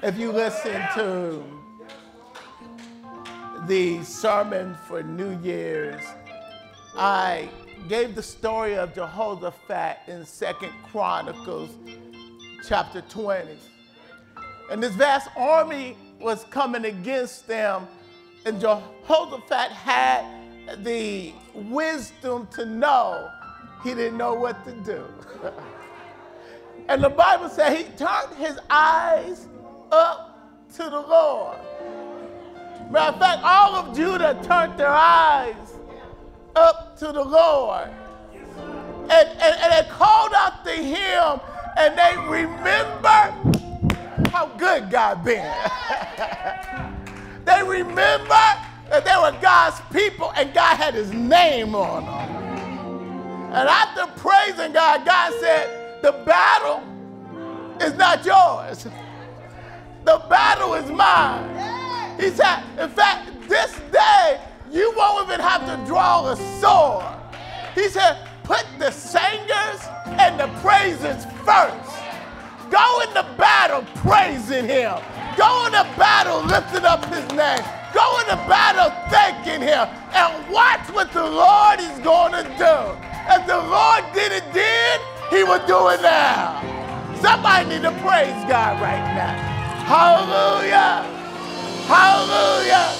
If 0.00 0.16
you 0.16 0.30
listen 0.30 0.80
to 0.94 1.42
the 3.66 4.04
sermon 4.04 4.76
for 4.86 5.02
New 5.02 5.36
Year's, 5.40 6.04
I 6.96 7.50
gave 7.88 8.14
the 8.14 8.22
story 8.22 8.76
of 8.76 8.94
Jehoshaphat 8.94 9.98
in 10.06 10.24
Second 10.24 10.70
Chronicles 10.92 11.70
chapter 12.64 13.00
20. 13.00 13.58
And 14.70 14.80
this 14.80 14.92
vast 14.92 15.30
army 15.36 15.96
was 16.20 16.44
coming 16.44 16.84
against 16.84 17.48
them, 17.48 17.88
and 18.46 18.60
Jehoshaphat 18.60 19.72
had 19.72 20.84
the 20.84 21.32
wisdom 21.54 22.46
to 22.52 22.64
know 22.64 23.28
he 23.82 23.94
didn't 23.94 24.16
know 24.16 24.34
what 24.34 24.64
to 24.64 24.70
do. 24.82 25.04
and 26.88 27.02
the 27.02 27.10
Bible 27.10 27.48
said 27.48 27.76
he 27.76 27.82
turned 27.96 28.32
his 28.36 28.60
eyes 28.70 29.48
up 29.90 30.68
to 30.74 30.84
the 30.84 31.00
Lord. 31.00 31.58
Matter 32.90 33.14
of 33.14 33.18
fact, 33.18 33.40
all 33.42 33.74
of 33.74 33.96
Judah 33.96 34.38
turned 34.42 34.78
their 34.78 34.88
eyes 34.88 35.74
up 36.56 36.98
to 36.98 37.12
the 37.12 37.22
Lord. 37.22 37.88
And, 38.32 39.10
and, 39.10 39.40
and 39.40 39.72
they 39.72 39.88
called 39.90 40.32
out 40.34 40.64
to 40.64 40.72
him 40.72 41.40
and 41.76 41.96
they 41.96 42.16
remembered 42.28 43.32
how 44.28 44.46
good 44.58 44.90
God 44.90 45.24
been. 45.24 45.42
they 47.44 47.62
remember 47.62 48.44
that 48.90 49.04
they 49.04 49.16
were 49.16 49.38
God's 49.40 49.80
people 49.92 50.32
and 50.36 50.52
God 50.52 50.76
had 50.76 50.94
his 50.94 51.12
name 51.12 51.74
on 51.74 52.04
them. 52.04 53.52
And 53.52 53.68
after 53.68 54.06
praising 54.20 54.72
God, 54.72 55.04
God 55.04 55.32
said, 55.40 56.02
the 56.02 56.12
battle 56.12 56.82
is 57.80 57.94
not 57.94 58.24
yours. 58.24 58.86
The 60.08 60.24
battle 60.30 60.72
is 60.72 60.90
mine. 60.90 61.44
He 62.18 62.30
said, 62.30 62.64
in 62.80 62.88
fact, 62.88 63.28
this 63.46 63.78
day 63.92 64.40
you 64.72 64.90
won't 64.96 65.28
even 65.28 65.38
have 65.38 65.66
to 65.66 65.76
draw 65.86 66.32
a 66.32 66.36
sword. 66.62 67.04
He 67.74 67.90
said, 67.90 68.16
put 68.42 68.64
the 68.78 68.90
singers 68.90 69.84
and 70.16 70.40
the 70.40 70.48
praisers 70.62 71.26
first. 71.44 71.92
Go 72.70 73.00
into 73.02 73.22
battle 73.36 73.84
praising 73.96 74.64
him. 74.64 74.96
Go 75.36 75.66
into 75.66 75.84
battle 76.00 76.40
lifting 76.40 76.86
up 76.86 77.04
his 77.12 77.28
name. 77.36 77.60
Go 77.92 78.20
into 78.20 78.36
battle 78.48 78.88
thanking 79.10 79.60
him. 79.60 79.88
And 80.16 80.50
watch 80.50 80.88
what 80.88 81.12
the 81.12 81.22
Lord 81.22 81.80
is 81.80 81.98
going 81.98 82.32
to 82.32 82.44
do. 82.56 82.76
If 83.28 83.46
the 83.46 83.58
Lord 83.58 84.04
did 84.14 84.32
it 84.32 84.44
then, 84.54 85.00
he 85.28 85.44
will 85.44 85.60
do 85.66 85.88
it 85.88 86.00
now. 86.00 86.64
Somebody 87.20 87.68
need 87.68 87.82
to 87.82 87.92
praise 88.00 88.32
God 88.48 88.80
right 88.80 89.04
now. 89.14 89.57
Hallelujah. 89.88 91.02
Hallelujah. 91.86 92.92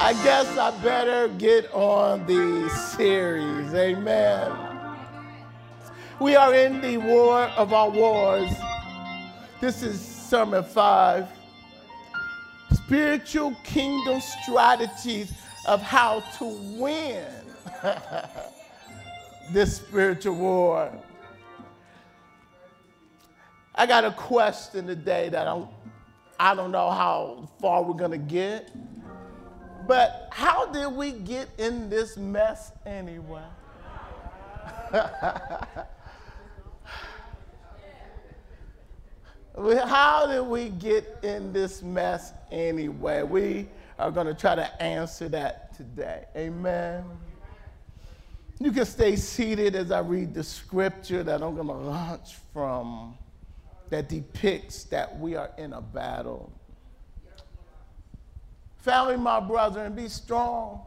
I 0.00 0.12
guess 0.22 0.56
I 0.56 0.70
better 0.80 1.26
get 1.36 1.68
on 1.74 2.24
the 2.26 2.68
series. 2.68 3.74
Amen. 3.74 4.52
We 6.20 6.36
are 6.36 6.54
in 6.54 6.80
the 6.80 6.98
war 6.98 7.40
of 7.56 7.72
our 7.72 7.90
wars. 7.90 8.52
This 9.60 9.82
is 9.82 10.00
Sermon 10.00 10.62
5 10.62 11.26
Spiritual 12.72 13.56
Kingdom 13.64 14.20
Strategies 14.44 15.32
of 15.66 15.82
How 15.82 16.20
to 16.38 16.44
Win 16.78 17.26
this 19.50 19.78
Spiritual 19.78 20.36
War. 20.36 20.92
I 23.74 23.86
got 23.86 24.04
a 24.04 24.12
question 24.12 24.86
today 24.86 25.28
that 25.30 25.42
I 25.42 25.44
don't, 25.44 25.68
I 26.38 26.54
don't 26.54 26.70
know 26.70 26.90
how 26.90 27.48
far 27.60 27.82
we're 27.82 27.94
going 27.94 28.12
to 28.12 28.18
get. 28.18 28.70
But 29.86 30.28
how 30.30 30.66
did 30.66 30.92
we 30.92 31.10
get 31.12 31.48
in 31.58 31.90
this 31.90 32.16
mess 32.16 32.72
anyway? 32.86 33.42
how 39.86 40.26
did 40.26 40.42
we 40.42 40.68
get 40.70 41.18
in 41.22 41.52
this 41.52 41.82
mess 41.82 42.32
anyway? 42.50 43.22
We 43.22 43.68
are 43.98 44.10
going 44.10 44.26
to 44.26 44.34
try 44.34 44.54
to 44.54 44.82
answer 44.82 45.28
that 45.30 45.76
today. 45.76 46.24
Amen. 46.36 47.04
You 48.60 48.72
can 48.72 48.86
stay 48.86 49.16
seated 49.16 49.74
as 49.74 49.90
I 49.90 49.98
read 49.98 50.32
the 50.32 50.44
scripture 50.44 51.22
that 51.24 51.42
I'm 51.42 51.54
going 51.56 51.66
to 51.66 51.74
launch 51.74 52.36
from 52.52 53.18
that 53.94 54.08
depicts 54.08 54.82
that 54.84 55.20
we 55.20 55.36
are 55.36 55.52
in 55.56 55.72
a 55.72 55.80
battle. 55.80 56.50
Family, 58.78 59.16
my 59.16 59.38
brother, 59.38 59.84
and 59.84 59.94
be 59.94 60.08
strong 60.08 60.80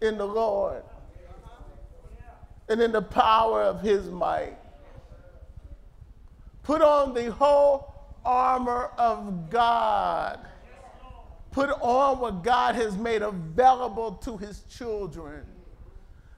in 0.00 0.16
the 0.16 0.24
Lord 0.24 0.82
and 2.70 2.80
in 2.80 2.92
the 2.92 3.02
power 3.02 3.62
of 3.62 3.82
his 3.82 4.08
might. 4.08 4.56
Put 6.62 6.80
on 6.80 7.12
the 7.12 7.30
whole 7.30 7.92
armor 8.24 8.90
of 8.96 9.50
God. 9.50 10.40
Put 11.50 11.68
on 11.68 12.20
what 12.20 12.42
God 12.42 12.74
has 12.74 12.96
made 12.96 13.20
available 13.20 14.12
to 14.12 14.38
his 14.38 14.62
children, 14.62 15.44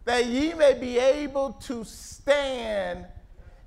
that 0.04 0.26
ye 0.26 0.52
may 0.52 0.74
be 0.74 0.98
able 0.98 1.52
to 1.52 1.84
stand 1.84 3.06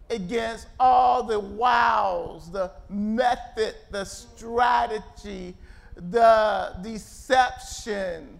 against 0.09 0.67
all 0.79 1.23
the 1.23 1.39
wiles, 1.39 2.51
the 2.51 2.71
method, 2.89 3.75
the 3.91 4.05
strategy, 4.05 5.55
the 5.95 6.75
deception 6.81 8.39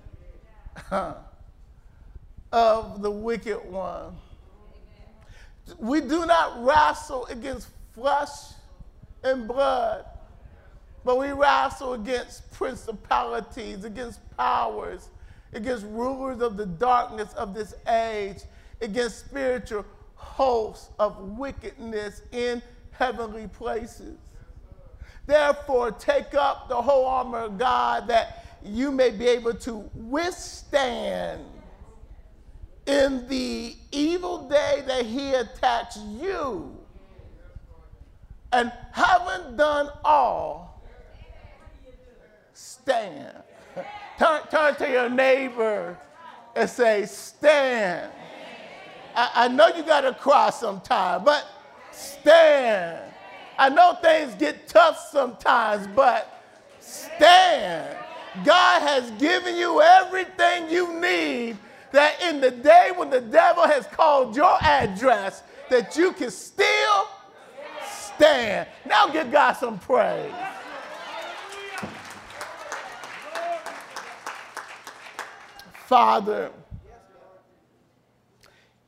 of 2.51 3.01
the 3.01 3.11
wicked 3.11 3.59
one. 3.69 4.15
We 5.79 6.01
do 6.01 6.25
not 6.25 6.63
wrestle 6.63 7.25
against 7.27 7.69
flesh 7.93 8.29
and 9.23 9.47
blood, 9.47 10.05
but 11.03 11.17
we 11.17 11.31
wrestle 11.31 11.93
against 11.93 12.51
principalities, 12.51 13.83
against 13.83 14.19
powers, 14.37 15.09
against 15.53 15.85
rulers 15.87 16.41
of 16.41 16.57
the 16.57 16.65
darkness 16.65 17.33
of 17.33 17.53
this 17.53 17.73
age, 17.87 18.39
against 18.81 19.25
spiritual 19.25 19.85
hosts 20.15 20.89
of 20.99 21.17
wickedness 21.37 22.21
in 22.31 22.61
heavenly 22.91 23.47
places. 23.47 24.17
Therefore, 25.25 25.91
take 25.91 26.33
up 26.35 26.69
the 26.69 26.81
whole 26.81 27.05
armor 27.05 27.39
of 27.39 27.57
God 27.57 28.07
that 28.07 28.45
you 28.63 28.91
may 28.91 29.11
be 29.11 29.27
able 29.27 29.53
to 29.53 29.89
withstand 29.93 31.43
in 32.85 33.27
the 33.27 33.75
evil 33.91 34.47
day 34.47 34.83
that 34.85 35.05
he 35.05 35.33
attacks 35.33 35.97
you. 35.97 36.77
And 38.51 38.71
having 38.91 39.57
done 39.57 39.89
all, 40.03 40.83
stand. 42.53 43.35
Turn, 44.17 44.41
turn 44.49 44.75
to 44.75 44.89
your 44.89 45.09
neighbor 45.09 45.97
and 46.55 46.69
say, 46.69 47.05
Stand. 47.05 48.11
I, 49.15 49.31
I 49.35 49.47
know 49.47 49.67
you 49.67 49.83
got 49.83 50.01
to 50.01 50.13
cry 50.13 50.49
sometime, 50.49 51.23
but 51.23 51.47
stand. 51.91 52.99
I 53.57 53.69
know 53.69 53.97
things 54.01 54.35
get 54.35 54.67
tough 54.67 55.09
sometimes, 55.11 55.87
but 55.95 56.43
stand. 56.79 57.97
God 58.43 58.81
has 58.81 59.11
given 59.11 59.55
you 59.55 59.81
everything 59.81 60.69
you 60.69 60.99
need 60.99 61.57
that 61.91 62.21
in 62.21 62.41
the 62.41 62.51
day 62.51 62.91
when 62.93 63.09
the 63.09 63.21
devil 63.21 63.63
has 63.63 63.87
called 63.87 64.35
your 64.35 64.57
address, 64.61 65.43
that 65.69 65.95
you 65.95 66.11
can 66.11 66.29
still 66.29 67.07
stand. 67.89 68.67
Now 68.85 69.07
give 69.07 69.31
God 69.31 69.53
some 69.53 69.79
praise. 69.79 70.33
Father, 75.87 76.51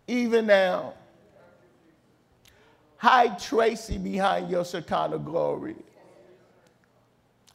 even 0.08 0.48
now, 0.48 0.94
hide 2.98 3.40
Tracy 3.40 3.98
behind 3.98 4.50
your 4.50 4.66
Shekinah 4.66 5.20
glory. 5.20 5.76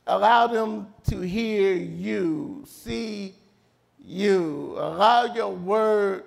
Allow 0.07 0.49
them 0.49 0.89
to 1.05 1.21
hear 1.21 1.75
you, 1.75 2.65
see 2.67 3.35
you. 4.05 4.75
Allow 4.77 5.35
your 5.35 5.53
word 5.53 6.25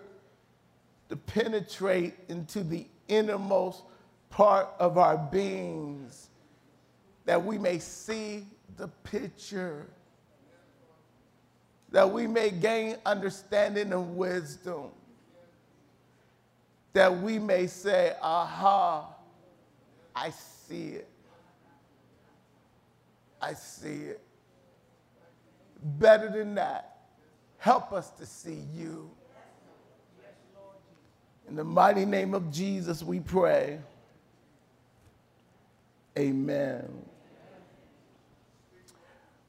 to 1.09 1.15
penetrate 1.15 2.15
into 2.29 2.63
the 2.63 2.87
innermost 3.07 3.83
part 4.29 4.69
of 4.79 4.97
our 4.97 5.17
beings 5.17 6.29
that 7.25 7.43
we 7.43 7.57
may 7.57 7.79
see 7.79 8.45
the 8.77 8.87
picture, 9.03 9.87
that 11.91 12.09
we 12.09 12.27
may 12.27 12.49
gain 12.51 12.97
understanding 13.05 13.91
and 13.91 14.15
wisdom, 14.15 14.89
that 16.95 17.21
we 17.21 17.37
may 17.37 17.67
say, 17.67 18.15
aha, 18.21 19.05
I 20.15 20.29
see 20.29 20.91
it. 20.91 21.09
I 23.41 23.53
see 23.53 23.89
it. 23.89 24.21
Better 25.83 26.29
than 26.29 26.55
that, 26.55 26.99
help 27.57 27.91
us 27.91 28.11
to 28.11 28.25
see 28.25 28.63
you. 28.73 29.11
In 31.49 31.57
the 31.57 31.65
mighty 31.65 32.05
name 32.05 32.33
of 32.33 32.49
Jesus, 32.49 33.03
we 33.03 33.19
pray. 33.19 33.77
Amen. 36.17 36.89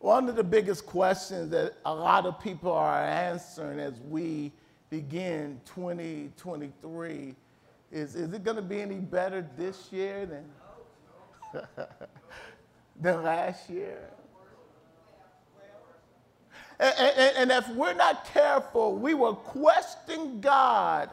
One 0.01 0.29
of 0.29 0.35
the 0.35 0.45
biggest 0.45 0.85
questions 0.85 1.51
that 1.51 1.75
a 1.85 1.95
lot 1.95 2.27
of 2.27 2.41
people 2.41 2.73
are 2.73 3.05
answering 3.05 3.79
as 3.79 3.95
we 4.09 4.51
begin 4.91 5.61
2023 5.67 7.35
is 7.93 8.15
is 8.15 8.33
it 8.33 8.43
going 8.45 8.57
to 8.57 8.63
be 8.63 8.81
any 8.81 8.97
better 8.97 9.47
this 9.57 9.93
year 9.93 10.27
than, 10.27 11.63
than 13.01 13.23
last 13.23 13.71
year? 13.71 14.11
And, 16.79 16.95
and, 16.99 17.37
and, 17.37 17.51
if 17.53 17.69
we're 17.71 17.95
not 17.95 18.27
careful, 18.27 18.97
we 18.97 19.15
will 19.15 19.35
question 19.35 20.43
God 20.43 21.09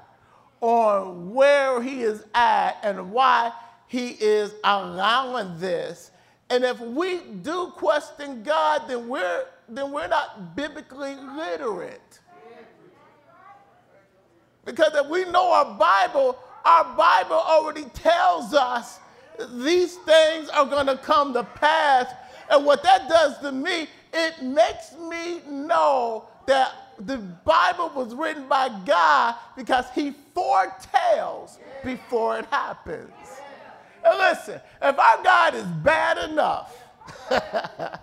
on 0.60 1.34
where 1.34 1.82
He 1.82 2.02
is 2.02 2.26
at 2.34 2.80
and 2.84 3.12
why 3.12 3.54
He 3.88 4.10
is 4.10 4.54
allowing 4.66 5.58
this. 5.60 6.12
And 6.50 6.66
if 6.66 6.82
we 6.82 7.20
do 7.20 7.68
question 7.78 8.44
God, 8.44 8.90
then 8.90 9.08
we're, 9.08 9.46
then 9.70 9.94
we're 9.94 10.08
not 10.08 10.54
biblically 10.54 11.16
literate. 11.16 12.20
Because 14.66 14.94
if 14.96 15.08
we 15.08 15.26
know 15.26 15.52
our 15.52 15.78
Bible, 15.78 16.38
our 16.66 16.96
Bible 16.96 17.36
already 17.36 17.86
tells 17.86 18.54
us 18.54 19.00
these 19.56 19.96
things 19.96 20.50
are 20.50 20.66
going 20.66 20.88
to 20.88 20.98
come 20.98 21.34
to 21.34 21.44
pass. 21.44 22.14
And 22.50 22.66
what 22.66 22.84
that 22.84 23.10
does 23.10 23.38
to 23.40 23.52
me, 23.52 23.88
it 24.14 24.42
makes 24.42 24.96
me 24.98 25.42
know 25.50 26.26
that 26.46 26.74
the 27.00 27.18
Bible 27.18 27.92
was 27.96 28.14
written 28.14 28.48
by 28.48 28.70
God 28.86 29.36
because 29.56 29.86
he 29.94 30.14
foretells 30.34 31.58
before 31.84 32.40
it 32.40 32.46
happens. 32.46 33.12
And 34.06 34.18
listen, 34.18 34.62
if 34.82 35.00
our 35.00 35.24
God 35.24 35.56
is 35.56 35.66
bad 35.84 36.30
enough 36.30 36.76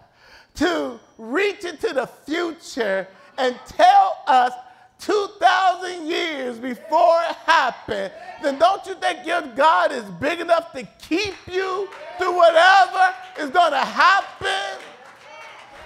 to 0.56 0.98
reach 1.18 1.64
into 1.64 1.92
the 1.92 2.06
future 2.06 3.06
and 3.38 3.58
tell 3.66 4.18
us 4.26 4.52
2,000 5.00 5.79
years 5.79 5.79
before 6.70 7.20
it 7.28 7.34
happened, 7.46 8.12
then 8.44 8.56
don't 8.56 8.86
you 8.86 8.94
think 8.94 9.26
your 9.26 9.42
God 9.56 9.90
is 9.90 10.04
big 10.20 10.38
enough 10.38 10.70
to 10.70 10.84
keep 11.00 11.34
you 11.50 11.88
through 12.16 12.36
whatever 12.36 13.12
is 13.40 13.50
going 13.50 13.72
to 13.72 13.84
happen? 13.84 14.80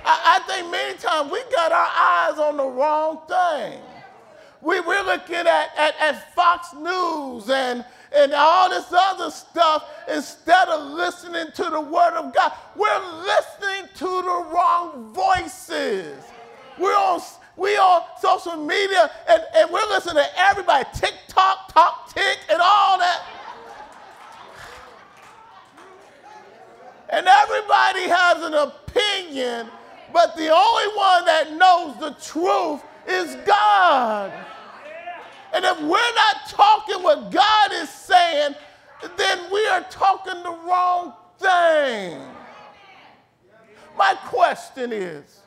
I, 0.04 0.36
I, 0.36 0.38
think 0.46 0.70
many 0.70 0.98
times 0.98 1.32
we 1.32 1.42
got 1.50 1.72
our 1.72 1.88
eyes 1.88 2.38
on 2.38 2.58
the 2.58 2.66
wrong 2.66 3.20
thing. 3.26 3.80
We, 4.60 4.80
we're 4.80 5.04
looking 5.04 5.36
at, 5.36 5.70
at, 5.78 5.94
at 5.98 6.34
Fox 6.34 6.74
News 6.74 7.48
and, 7.48 7.82
and 8.14 8.34
all 8.34 8.68
this 8.68 8.92
other 8.92 9.30
stuff 9.30 9.88
instead 10.12 10.68
of 10.68 10.90
listening 10.90 11.46
to 11.54 11.64
the 11.64 11.80
Word 11.80 12.12
of 12.12 12.34
God. 12.34 12.52
We're 12.76 13.22
listening 13.22 13.88
to 13.94 14.04
the 14.04 14.46
wrong 14.52 15.14
voices. 15.14 16.22
We're 16.78 16.94
on 16.94 17.20
we 17.56 17.76
on 17.76 18.02
social 18.20 18.56
media 18.56 19.10
and, 19.28 19.42
and 19.56 19.70
we're 19.70 19.86
listening 19.88 20.16
to 20.16 20.26
everybody 20.36 20.84
TikTok, 20.94 21.72
talk, 21.72 22.12
tick, 22.12 22.38
and 22.50 22.60
all 22.60 22.98
that. 22.98 23.22
And 27.10 27.26
everybody 27.28 28.08
has 28.08 28.42
an 28.42 28.54
opinion, 28.54 29.68
but 30.12 30.36
the 30.36 30.48
only 30.48 30.96
one 30.96 31.24
that 31.26 31.52
knows 31.52 31.96
the 32.00 32.10
truth 32.20 32.82
is 33.06 33.36
God. 33.46 34.32
And 35.52 35.64
if 35.64 35.80
we're 35.80 35.88
not 35.88 36.48
talking 36.48 37.02
what 37.04 37.30
God 37.30 37.72
is 37.72 37.88
saying, 37.88 38.56
then 39.16 39.38
we 39.52 39.64
are 39.68 39.86
talking 39.90 40.42
the 40.42 40.50
wrong 40.50 41.12
thing. 41.38 42.20
My 43.96 44.14
question 44.24 44.92
is 44.92 45.43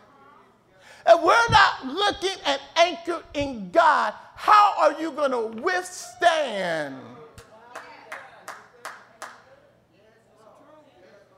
if 1.07 1.23
we're 1.23 1.49
not 1.49 1.85
looking 1.85 2.37
and 2.45 2.61
anchored 2.75 3.23
in 3.33 3.71
God, 3.71 4.13
how 4.35 4.73
are 4.77 5.01
you 5.01 5.11
going 5.11 5.31
to 5.31 5.61
withstand 5.61 6.95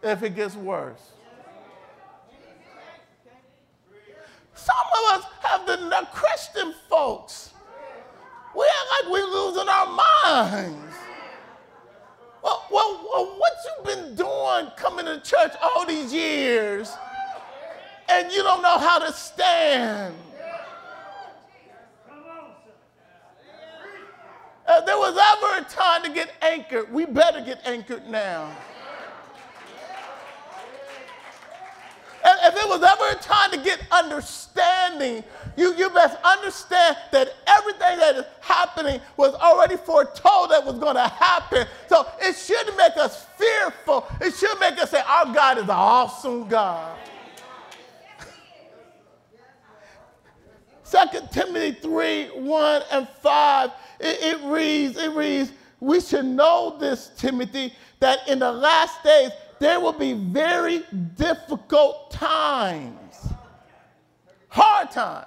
if 0.01 0.23
it 0.23 0.35
gets 0.35 0.55
worse? 0.55 1.11
Some 4.55 4.75
of 4.97 5.19
us 5.19 5.25
have 5.41 5.65
the 5.65 6.07
Christian 6.11 6.73
folks. 6.89 7.51
We 8.55 8.65
act 8.65 9.03
like 9.03 9.11
we're 9.11 9.25
losing 9.25 9.69
our 9.69 9.85
minds. 9.85 10.95
Well, 12.41 12.65
well, 12.71 13.07
well, 13.13 13.35
what 13.37 13.53
you 13.65 13.95
been 13.95 14.15
doing 14.15 14.71
coming 14.75 15.05
to 15.05 15.21
church 15.21 15.53
all 15.61 15.85
these 15.85 16.11
years? 16.11 16.91
And 18.09 18.31
you 18.31 18.43
don't 18.43 18.61
know 18.61 18.77
how 18.77 18.99
to 18.99 19.13
stand. 19.13 20.15
If 24.71 24.85
there 24.85 24.97
was 24.97 25.17
ever 25.17 25.65
a 25.65 25.69
time 25.69 26.03
to 26.03 26.11
get 26.11 26.31
anchored, 26.41 26.91
we 26.91 27.05
better 27.05 27.41
get 27.41 27.61
anchored 27.65 28.07
now. 28.07 28.55
If 32.23 32.53
there 32.53 32.67
was 32.67 32.83
ever 32.83 33.17
a 33.17 33.21
time 33.21 33.51
to 33.51 33.57
get 33.57 33.81
understanding, 33.91 35.23
you, 35.57 35.73
you 35.75 35.89
best 35.89 36.17
understand 36.23 36.97
that 37.11 37.33
everything 37.47 37.97
that 37.99 38.15
is 38.17 38.25
happening 38.41 39.01
was 39.17 39.33
already 39.35 39.77
foretold 39.77 40.51
that 40.51 40.63
was 40.63 40.77
going 40.77 40.95
to 40.95 41.07
happen. 41.07 41.65
So 41.87 42.07
it 42.19 42.35
shouldn't 42.35 42.77
make 42.77 42.97
us 42.97 43.25
fearful. 43.37 44.07
It 44.21 44.35
should 44.35 44.59
make 44.59 44.79
us 44.79 44.91
say, 44.91 45.01
Our 45.05 45.33
God 45.33 45.57
is 45.57 45.63
an 45.63 45.69
awesome 45.71 46.47
God. 46.47 46.97
2 50.89 50.97
Timothy 51.31 51.71
3 51.71 52.25
1 52.39 52.81
and 52.91 53.07
5, 53.07 53.71
it, 53.99 54.05
it, 54.21 54.41
reads, 54.45 54.97
it 54.97 55.11
reads, 55.11 55.51
we 55.79 56.01
should 56.01 56.25
know 56.25 56.77
this, 56.79 57.11
Timothy, 57.17 57.73
that 57.99 58.27
in 58.27 58.39
the 58.39 58.51
last 58.51 59.03
days 59.03 59.31
there 59.59 59.79
will 59.79 59.93
be 59.93 60.13
very 60.13 60.83
difficult 61.15 62.11
times, 62.11 63.33
hard 64.47 64.89
times. 64.91 65.25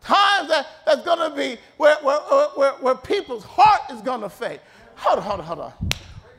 Times 0.00 0.48
that, 0.48 0.68
that's 0.84 1.02
going 1.02 1.30
to 1.30 1.36
be 1.36 1.58
where, 1.78 1.96
where, 1.96 2.20
where, 2.54 2.72
where 2.74 2.94
people's 2.94 3.42
heart 3.42 3.80
is 3.90 4.00
going 4.02 4.20
to 4.20 4.28
fade. 4.28 4.60
Hold 4.94 5.18
on, 5.18 5.24
hold 5.24 5.40
on, 5.40 5.46
hold 5.46 5.60
on. 5.60 5.72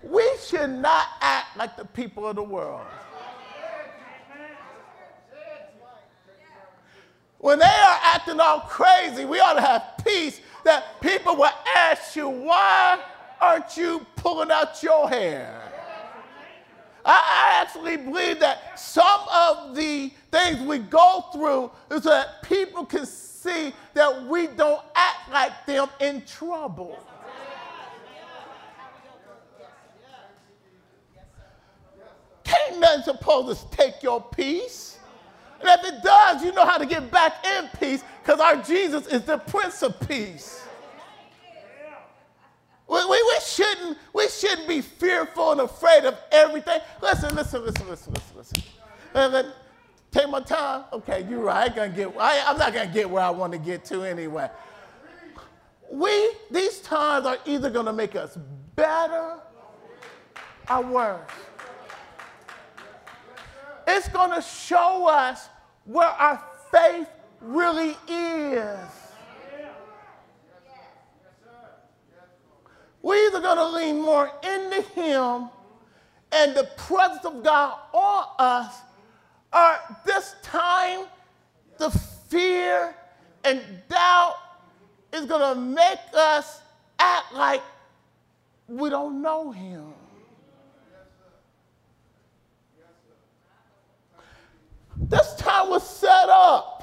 We 0.04 0.26
should 0.48 0.70
not 0.70 1.08
act 1.20 1.58
like 1.58 1.76
the 1.76 1.84
people 1.84 2.26
of 2.26 2.38
the 2.38 2.44
world. 2.44 2.82
When 7.48 7.60
they 7.60 7.66
are 7.66 8.00
acting 8.04 8.42
all 8.42 8.60
crazy, 8.60 9.24
we 9.24 9.40
ought 9.40 9.54
to 9.54 9.62
have 9.62 9.94
peace 10.04 10.42
that 10.66 11.00
people 11.00 11.38
will 11.38 11.50
ask 11.78 12.14
you, 12.14 12.28
why 12.28 13.00
aren't 13.40 13.78
you 13.78 14.06
pulling 14.18 14.52
out 14.52 14.84
your 14.84 15.08
hair? 15.08 15.72
I, 17.06 17.62
actually 17.62 17.96
believe 17.96 18.42
that 18.42 18.78
some 18.78 19.22
of 19.34 19.78
the 19.78 20.12
things 20.30 20.60
we 20.60 20.80
go 20.80 21.24
through 21.32 21.72
is 21.90 22.04
so 22.04 22.10
that 22.10 22.44
people 22.44 22.86
can 22.86 23.06
see 23.06 23.72
that 23.94 24.26
we 24.26 24.48
don't 24.48 24.84
act 24.94 25.32
like 25.32 25.66
them 25.66 25.88
in 26.02 26.26
trouble. 26.26 27.00
Can't 32.44 32.78
nothing 32.82 33.04
supposed 33.04 33.72
to 33.72 33.78
take 33.78 34.04
your 34.04 34.22
peace. 34.22 34.97
And 35.60 35.70
if 35.70 35.94
it 35.94 36.04
does, 36.04 36.44
you 36.44 36.52
know 36.52 36.66
how 36.66 36.78
to 36.78 36.86
get 36.86 37.10
back 37.12 37.46
in 37.46 37.70
peace 37.80 38.04
because 38.24 38.40
our 38.40 38.58
Jesus 38.58 39.08
is 39.08 39.24
the 39.24 39.38
Prince 39.38 39.82
of 39.84 40.00
Peace. 40.08 40.64
We, 42.88 43.04
we, 43.04 43.10
we, 43.10 43.38
shouldn't, 43.46 43.98
we 44.14 44.30
shouldn't 44.30 44.68
be 44.68 44.82
fearful 44.82 45.52
and 45.52 45.62
afraid 45.62 46.06
of 46.06 46.18
everything. 46.32 46.80
Listen, 47.02 47.36
listen, 47.36 47.66
listen, 47.66 47.90
listen, 47.90 48.14
listen, 48.14 48.64
listen. 49.14 49.52
Take 50.12 50.30
my 50.30 50.40
time. 50.40 50.86
Okay, 50.94 51.26
you're 51.30 51.42
right. 51.42 51.70
I 51.70 51.76
gonna 51.76 51.90
get, 51.90 52.14
I, 52.18 52.44
I'm 52.48 52.58
not 52.58 52.74
going 52.74 52.88
to 52.88 52.94
get 52.94 53.10
where 53.10 53.24
I 53.24 53.30
want 53.30 53.52
to 53.54 53.60
get 53.60 53.84
to 53.86 54.04
anyway. 54.04 54.50
We, 55.92 56.32
these 56.50 56.80
times 56.80 57.26
are 57.26 57.38
either 57.46 57.70
going 57.70 57.86
to 57.88 57.94
make 57.94 58.16
us 58.16 58.38
better 58.76 59.36
or 60.70 60.82
worse. 60.82 61.30
It's 63.88 64.10
going 64.10 64.32
to 64.32 64.42
show 64.42 65.08
us 65.08 65.48
where 65.86 66.10
our 66.10 66.44
faith 66.72 67.08
really 67.40 67.96
is. 68.10 68.90
We're 73.02 73.28
either 73.28 73.40
going 73.40 73.58
to 73.58 73.70
lean 73.70 74.02
more 74.02 74.30
into 74.44 74.82
Him 74.82 75.50
and 76.34 76.54
the 76.54 76.70
presence 76.76 77.24
of 77.24 77.42
God 77.42 77.80
on 77.94 78.26
us, 78.38 78.76
or 79.54 79.78
this 80.06 80.36
time 80.44 81.06
the 81.78 81.90
fear 82.28 82.94
and 83.46 83.62
doubt 83.88 84.36
is 85.14 85.26
going 85.26 85.56
to 85.56 85.62
make 85.62 86.00
us 86.14 86.62
act 87.00 87.34
like 87.34 87.62
we 88.68 88.90
don't 88.90 89.22
know 89.22 89.52
Him. 89.52 89.94
This 95.00 95.36
time 95.36 95.70
was 95.70 95.88
set 95.88 96.28
up. 96.28 96.78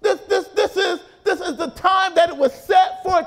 This, 0.00 0.20
this, 0.22 0.48
this, 0.48 0.76
is, 0.76 1.00
this 1.24 1.40
is 1.40 1.56
the 1.56 1.68
time 1.68 2.14
that 2.14 2.30
it 2.30 2.36
was 2.36 2.52
set 2.52 3.02
for 3.02 3.22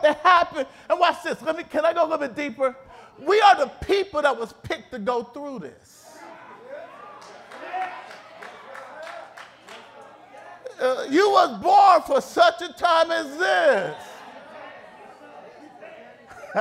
happen. 0.59 0.73
And 0.89 0.99
watch 0.99 1.23
this. 1.23 1.41
Let 1.41 1.57
me, 1.57 1.63
can 1.63 1.85
I 1.85 1.93
go 1.93 2.03
a 2.03 2.07
little 2.07 2.17
bit 2.17 2.35
deeper? 2.35 2.75
We 3.19 3.39
are 3.41 3.55
the 3.57 3.67
people 3.85 4.21
that 4.21 4.37
was 4.37 4.53
picked 4.63 4.91
to 4.91 4.99
go 4.99 5.23
through 5.23 5.59
this. 5.59 5.95
Uh, 10.79 11.05
you 11.09 11.29
was 11.29 11.61
born 11.61 12.01
for 12.03 12.21
such 12.21 12.61
a 12.61 12.71
time 12.71 13.11
as 13.11 13.37
this. 13.37 13.97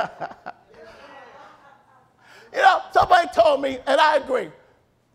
you 2.53 2.61
know, 2.61 2.81
somebody 2.91 3.29
told 3.33 3.61
me, 3.61 3.79
and 3.87 4.01
I 4.01 4.17
agree, 4.17 4.49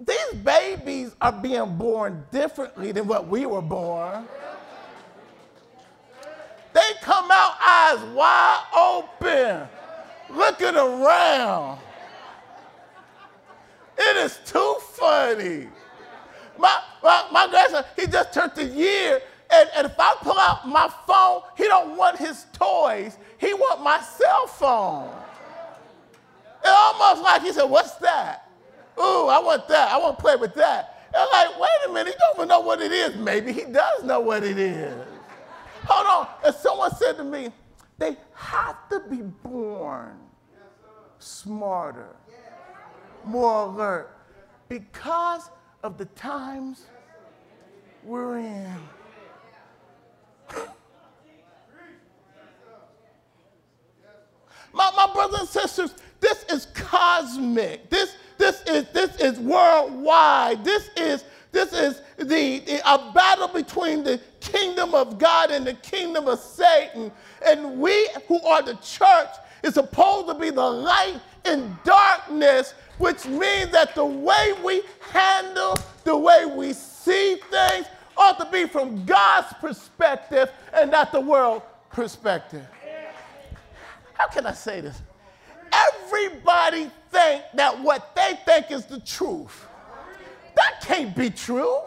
these 0.01 0.41
babies 0.43 1.15
are 1.21 1.33
being 1.33 1.77
born 1.77 2.25
differently 2.33 2.93
than 2.93 3.07
what 3.07 3.29
we 3.29 3.45
were 3.45 3.61
born. 3.61 4.27
Come 7.01 7.31
out 7.31 7.55
eyes 7.61 8.03
wide 8.15 8.65
open, 8.77 9.69
looking 10.31 10.77
around. 10.77 11.79
It 13.97 14.17
is 14.17 14.39
too 14.45 14.77
funny. 14.93 15.69
My, 16.59 16.81
my, 17.03 17.27
my 17.33 17.49
grandson, 17.49 17.85
he 17.97 18.07
just 18.07 18.33
turned 18.33 18.57
a 18.59 18.65
year, 18.65 19.21
and, 19.51 19.69
and 19.77 19.87
if 19.87 19.99
I 19.99 20.15
pull 20.21 20.39
out 20.39 20.67
my 20.69 20.89
phone, 21.07 21.43
he 21.57 21.65
don't 21.65 21.97
want 21.97 22.19
his 22.19 22.47
toys. 22.53 23.19
He 23.39 23.53
want 23.55 23.83
my 23.83 24.01
cell 24.01 24.47
phone. 24.47 25.11
It's 26.61 26.73
almost 26.73 27.23
like 27.23 27.43
he 27.43 27.53
said, 27.53 27.65
what's 27.65 27.95
that? 27.97 28.51
Ooh, 28.99 29.27
I 29.27 29.41
want 29.41 29.69
that. 29.69 29.93
I 29.93 29.99
want 29.99 30.17
to 30.17 30.23
play 30.23 30.37
with 30.37 30.55
that. 30.55 31.09
And 31.15 31.29
like, 31.33 31.61
wait 31.61 31.71
a 31.89 31.93
minute, 31.93 32.15
he 32.15 32.19
don't 32.19 32.37
even 32.37 32.49
know 32.49 32.61
what 32.61 32.81
it 32.81 32.91
is. 32.91 33.17
Maybe 33.17 33.53
he 33.53 33.65
does 33.65 34.03
know 34.03 34.21
what 34.21 34.43
it 34.43 34.59
is. 34.59 34.95
Hold 35.87 36.07
on. 36.07 36.35
And 36.45 36.55
someone 36.55 36.95
said 36.95 37.17
to 37.17 37.25
me, 37.25 37.51
they 37.99 38.17
have 38.35 38.89
to 38.89 39.01
be 39.09 39.23
born 39.23 40.19
smarter, 41.19 42.17
more 43.25 43.67
alert, 43.67 44.17
because 44.69 45.51
of 45.83 45.97
the 45.97 46.07
times 46.07 46.87
we're 48.03 48.39
in. 48.39 48.75
My, 54.73 54.91
my 54.97 55.09
brothers 55.15 55.41
and 55.41 55.49
sisters, 55.49 55.95
this 56.21 56.45
is 56.45 56.67
cosmic. 56.75 57.89
This, 57.91 58.17
this, 58.39 58.63
is, 58.63 58.87
this 58.93 59.17
is 59.21 59.39
worldwide. 59.39 60.65
This 60.65 60.91
is, 60.97 61.25
this 61.53 61.73
is 61.73 62.03
the, 62.19 62.25
the, 62.59 62.81
a 62.85 63.13
battle 63.13 63.49
between 63.49 64.03
the 64.03 64.21
kingdom 64.53 64.95
of 64.95 65.19
God 65.19 65.51
and 65.51 65.67
the 65.67 65.75
kingdom 65.75 66.29
of 66.29 66.39
Satan. 66.39 67.11
And 67.47 67.79
we 67.79 68.09
who 68.29 68.41
are 68.43 68.63
the 68.63 68.75
church 68.77 69.31
is 69.63 69.75
supposed 69.75 70.29
to 70.29 70.35
be 70.35 70.51
the 70.51 70.65
light 70.65 71.21
in 71.45 71.77
darkness, 71.85 72.75
which 72.99 73.27
means 73.27 73.71
that 73.71 73.95
the 73.95 74.05
way 74.05 74.55
we 74.65 74.83
handle, 75.11 75.77
the 76.05 76.17
way 76.17 76.47
we 76.47 76.73
see 76.73 77.37
things, 77.51 77.87
ought 78.17 78.39
to 78.39 78.49
be 78.51 78.67
from 78.67 79.05
God's 79.05 79.53
perspective 79.61 80.51
and 80.73 80.91
not 80.91 81.11
the 81.11 81.21
world 81.21 81.63
perspective. 81.91 82.65
How 84.15 84.29
can 84.29 84.47
I 84.47 84.53
say 84.53 84.81
this? 84.81 85.01
Everybody 85.73 86.91
think 87.11 87.43
that 87.55 87.81
what 87.81 88.15
they 88.15 88.39
think 88.45 88.71
is 88.71 88.87
the 88.87 89.01
truth. 89.01 89.67
That 90.55 90.81
can't 90.83 91.17
be 91.17 91.31
true. 91.31 91.81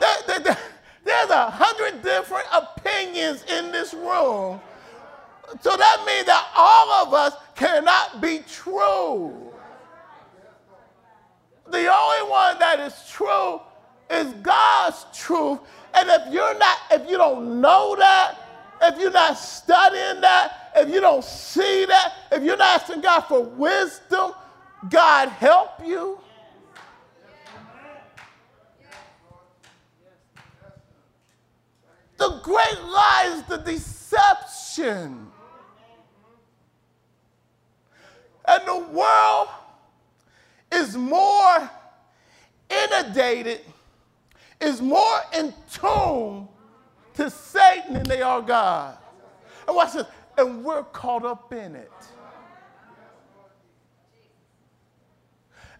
There, 0.00 0.40
there, 0.40 0.58
there's 1.04 1.30
a 1.30 1.50
hundred 1.50 2.02
different 2.02 2.46
opinions 2.52 3.44
in 3.44 3.70
this 3.70 3.94
room. 3.94 4.60
So 5.60 5.76
that 5.76 6.04
means 6.06 6.26
that 6.26 6.48
all 6.56 7.06
of 7.06 7.14
us 7.14 7.34
cannot 7.54 8.20
be 8.20 8.42
true. 8.48 9.52
The 11.70 11.92
only 11.92 12.30
one 12.30 12.58
that 12.58 12.80
is 12.80 12.94
true 13.08 13.60
is 14.10 14.32
God's 14.42 15.06
truth. 15.12 15.60
And 15.94 16.08
if 16.08 16.32
you're 16.32 16.58
not, 16.58 16.78
if 16.90 17.08
you 17.08 17.16
don't 17.16 17.60
know 17.60 17.96
that, 17.96 18.36
if 18.82 18.98
you're 18.98 19.10
not 19.10 19.36
studying 19.36 20.20
that, 20.20 20.70
if 20.76 20.88
you 20.88 21.00
don't 21.00 21.24
see 21.24 21.84
that, 21.84 22.14
if 22.32 22.42
you're 22.42 22.56
not 22.56 22.80
asking 22.80 23.02
God 23.02 23.20
for 23.22 23.42
wisdom, 23.42 24.32
God 24.88 25.28
help 25.28 25.84
you. 25.84 26.18
The 32.20 32.38
great 32.42 32.82
lie 32.82 33.32
is 33.34 33.42
the 33.44 33.56
deception. 33.56 35.26
And 38.44 38.66
the 38.66 38.78
world 38.92 39.48
is 40.70 40.98
more 40.98 41.70
inundated, 42.68 43.62
is 44.60 44.82
more 44.82 45.20
in 45.34 45.54
tune 45.72 46.46
to 47.14 47.30
Satan 47.30 47.94
than 47.94 48.02
they 48.02 48.20
are 48.20 48.42
God. 48.42 48.98
And 49.66 49.74
watch 49.74 49.94
this. 49.94 50.06
And 50.36 50.62
we're 50.62 50.82
caught 50.82 51.24
up 51.24 51.50
in 51.54 51.74
it. 51.74 51.90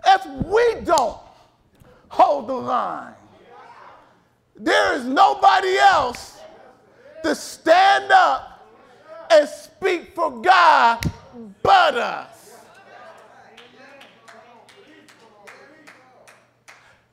If 0.06 0.26
we 0.46 0.86
don't 0.86 1.18
hold 2.08 2.48
the 2.48 2.54
line, 2.54 3.12
there 4.60 4.94
is 4.94 5.06
nobody 5.06 5.78
else 5.78 6.38
to 7.22 7.34
stand 7.34 8.12
up 8.12 8.68
and 9.30 9.48
speak 9.48 10.14
for 10.14 10.30
God 10.42 11.00
but 11.62 11.96
us. 11.96 12.56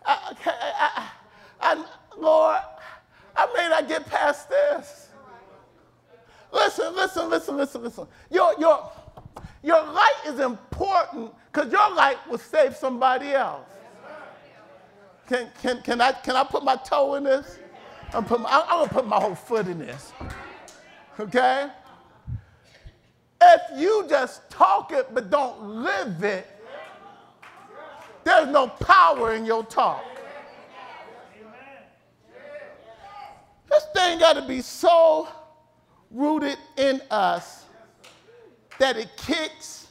I, 0.06 0.34
I, 0.46 1.10
I, 1.62 1.86
Lord, 2.18 2.58
I 3.36 3.54
may 3.56 3.70
not 3.70 3.88
get 3.88 4.06
past 4.08 4.50
this. 4.50 5.10
Listen, 6.52 6.96
listen, 6.96 7.30
listen, 7.30 7.58
listen, 7.58 7.84
listen. 7.84 8.08
Your, 8.30 8.54
your, 8.60 8.92
your 9.64 9.84
light 9.84 10.22
is 10.26 10.40
important 10.40 11.32
because 11.52 11.72
your 11.72 11.94
light 11.94 12.18
will 12.30 12.38
save 12.38 12.76
somebody 12.76 13.34
else. 13.34 13.68
Can, 15.28 15.50
can, 15.62 15.82
can, 15.82 16.02
I, 16.02 16.14
can 16.14 16.36
I 16.36 16.44
put 16.44 16.64
my 16.64 16.78
toe 16.78 17.16
in 17.16 17.24
this? 17.24 17.60
I'm, 18.14 18.24
put 18.24 18.40
my, 18.40 18.66
I'm 18.70 18.88
to 18.88 18.94
put 18.94 19.06
my 19.06 19.20
whole 19.20 19.36
foot 19.36 19.68
in 19.68 19.80
this. 19.80 20.14
Okay? 21.20 21.68
If 23.42 23.62
you 23.76 24.06
just 24.10 24.50
talk 24.50 24.92
it 24.92 25.14
but 25.14 25.30
don't 25.30 25.84
live 25.84 26.24
it, 26.24 26.48
there's 28.24 28.48
no 28.48 28.68
power 28.68 29.34
in 29.34 29.46
your 29.46 29.66
talk. 29.66 30.04
This 33.70 33.86
thing 33.94 34.20
got 34.20 34.34
to 34.34 34.48
be 34.48 34.62
so 34.62 35.28
rooted 36.10 36.58
in 36.78 37.02
us 37.12 37.66
that 38.80 38.96
it 38.96 39.10
kicks 39.18 39.88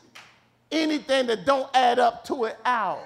anything 0.73 1.27
that 1.27 1.45
don't 1.45 1.69
add 1.75 1.99
up 1.99 2.25
to 2.25 2.45
it 2.45 2.59
out. 2.65 3.01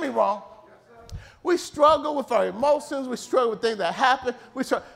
Get 0.00 0.08
me 0.08 0.16
wrong. 0.16 0.42
We 1.42 1.56
struggle 1.58 2.14
with 2.14 2.32
our 2.32 2.46
emotions. 2.46 3.06
We 3.06 3.16
struggle 3.16 3.50
with 3.50 3.60
things 3.60 3.78
that 3.78 3.94
happen. 3.94 4.34
We 4.54 4.64
struggle. 4.64 4.86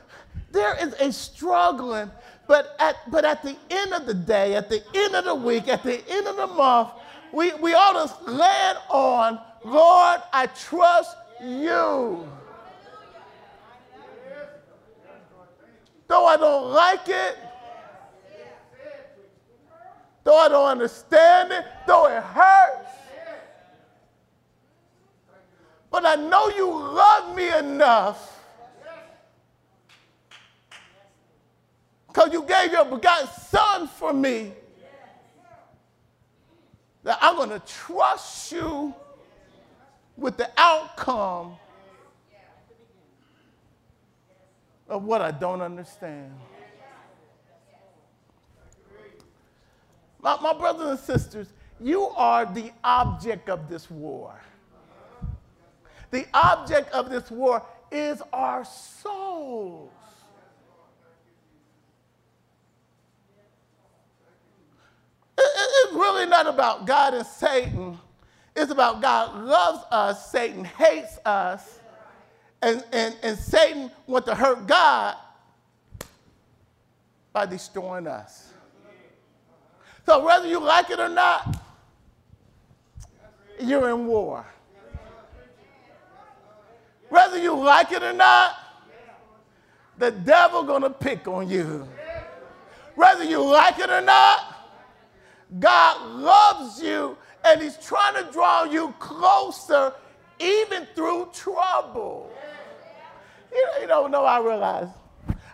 There 0.51 0.75
is 0.83 0.93
a 0.93 1.11
struggling, 1.11 2.09
but 2.47 2.75
at, 2.79 2.95
but 3.11 3.23
at 3.23 3.43
the 3.43 3.55
end 3.69 3.93
of 3.93 4.07
the 4.07 4.13
day, 4.13 4.55
at 4.55 4.69
the 4.69 4.83
end 4.95 5.15
of 5.15 5.25
the 5.25 5.35
week, 5.35 5.67
at 5.67 5.83
the 5.83 6.01
end 6.09 6.27
of 6.27 6.37
the 6.37 6.47
month, 6.47 6.89
we, 7.31 7.53
we 7.55 7.73
ought 7.73 8.07
to 8.07 8.31
land 8.31 8.79
on, 8.89 9.39
Lord, 9.63 10.21
I 10.33 10.47
trust 10.47 11.15
you. 11.41 12.27
Though 16.07 16.25
I 16.25 16.37
don't 16.37 16.71
like 16.71 17.09
it, 17.09 17.37
though 20.23 20.37
I 20.37 20.49
don't 20.49 20.67
understand 20.67 21.51
it, 21.51 21.65
though 21.85 22.07
it 22.07 22.23
hurts, 22.23 22.85
but 25.95 26.05
I 26.05 26.15
know 26.15 26.49
you 26.49 26.69
love 26.69 27.33
me 27.37 27.57
enough 27.57 28.43
because 32.07 32.33
you 32.33 32.43
gave 32.43 32.73
your 32.73 32.83
begotten 32.83 33.29
son 33.49 33.87
for 33.87 34.11
me 34.11 34.51
that 37.03 37.17
I'm 37.21 37.37
going 37.37 37.51
to 37.51 37.61
trust 37.65 38.51
you 38.51 38.93
with 40.17 40.35
the 40.35 40.51
outcome 40.57 41.55
of 44.89 45.01
what 45.05 45.21
I 45.21 45.31
don't 45.31 45.61
understand. 45.61 46.33
My, 50.21 50.37
my 50.41 50.51
brothers 50.51 50.89
and 50.89 50.99
sisters, 50.99 51.47
you 51.79 52.01
are 52.17 52.45
the 52.45 52.73
object 52.83 53.47
of 53.47 53.69
this 53.69 53.89
war. 53.89 54.37
The 56.15 56.25
object 56.33 56.93
of 56.93 57.09
this 57.09 57.29
war 57.29 57.61
is 57.91 58.21
our 58.31 58.63
souls. 58.63 59.91
it's 65.37 65.91
really 65.91 66.25
not 66.25 66.47
about 66.47 66.87
God 66.87 67.15
and 67.15 67.27
Satan. 67.27 67.99
It's 68.55 68.71
about 68.71 69.01
God 69.01 69.43
loves 69.43 69.83
us, 69.91 70.31
Satan 70.31 70.63
hates 70.63 71.19
us, 71.25 71.81
and, 72.61 72.81
and, 72.93 73.13
and 73.21 73.37
Satan 73.37 73.91
wants 74.07 74.29
to 74.29 74.35
hurt 74.35 74.65
God 74.67 75.17
by 77.33 77.45
destroying 77.45 78.07
us. 78.07 78.53
So 80.05 80.23
whether 80.23 80.47
you 80.47 80.61
like 80.61 80.89
it 80.91 81.01
or 81.01 81.09
not, 81.09 81.61
you're 83.59 83.89
in 83.89 84.07
war. 84.07 84.45
Whether 87.09 87.37
you 87.37 87.55
like 87.55 87.91
it 87.91 88.03
or 88.03 88.13
not, 88.13 88.55
the 89.97 90.11
devil 90.11 90.63
gonna 90.63 90.89
pick 90.89 91.27
on 91.27 91.49
you. 91.49 91.87
Whether 92.95 93.23
you 93.23 93.43
like 93.43 93.79
it 93.79 93.89
or 93.89 94.01
not, 94.01 94.55
God 95.59 96.09
loves 96.19 96.81
you 96.81 97.17
and 97.43 97.61
he's 97.61 97.77
trying 97.77 98.15
to 98.15 98.31
draw 98.31 98.63
you 98.63 98.93
closer 98.99 99.93
even 100.39 100.87
through 100.95 101.29
trouble. 101.33 102.31
You, 103.51 103.67
you 103.81 103.87
don't 103.87 104.11
know, 104.11 104.21
no, 104.21 104.25
I 104.25 104.39
realize. 104.39 104.89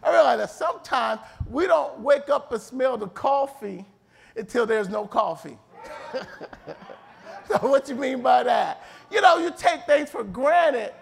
I 0.04 0.12
realize 0.12 0.40
that 0.40 0.50
sometimes 0.50 1.22
we 1.48 1.68
don't 1.68 2.00
wake 2.00 2.30
up 2.30 2.52
and 2.52 2.62
smell 2.62 2.98
the 2.98 3.08
coffee 3.08 3.86
until 4.36 4.66
there's 4.66 4.90
no 4.90 5.06
coffee. 5.06 5.58
so 7.48 7.58
what 7.60 7.88
you 7.90 7.96
mean 7.96 8.22
by 8.22 8.44
that? 8.44 8.84
You 9.12 9.22
know, 9.22 9.38
you 9.38 9.52
take 9.56 9.86
things 9.86 10.10
for 10.10 10.24
granted 10.24 10.94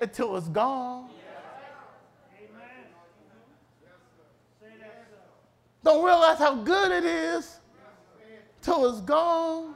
until 0.00 0.36
it's 0.36 0.48
gone. 0.48 1.10
Don't 5.82 6.04
realize 6.04 6.38
how 6.38 6.54
good 6.56 6.92
it 6.92 7.04
is 7.04 7.58
till 8.60 8.88
it's 8.90 9.00
gone. 9.00 9.74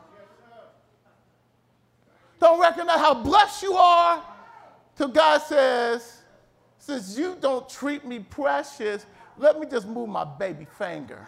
Don't 2.40 2.60
recognize 2.60 2.98
how 2.98 3.14
blessed 3.14 3.62
you 3.62 3.72
are 3.74 4.22
till 4.96 5.08
God 5.08 5.38
says, 5.38 6.20
since 6.78 7.16
you 7.16 7.36
don't 7.40 7.66
treat 7.68 8.04
me 8.04 8.18
precious, 8.18 9.06
let 9.38 9.58
me 9.58 9.66
just 9.66 9.86
move 9.86 10.08
my 10.08 10.24
baby 10.24 10.66
finger. 10.78 11.26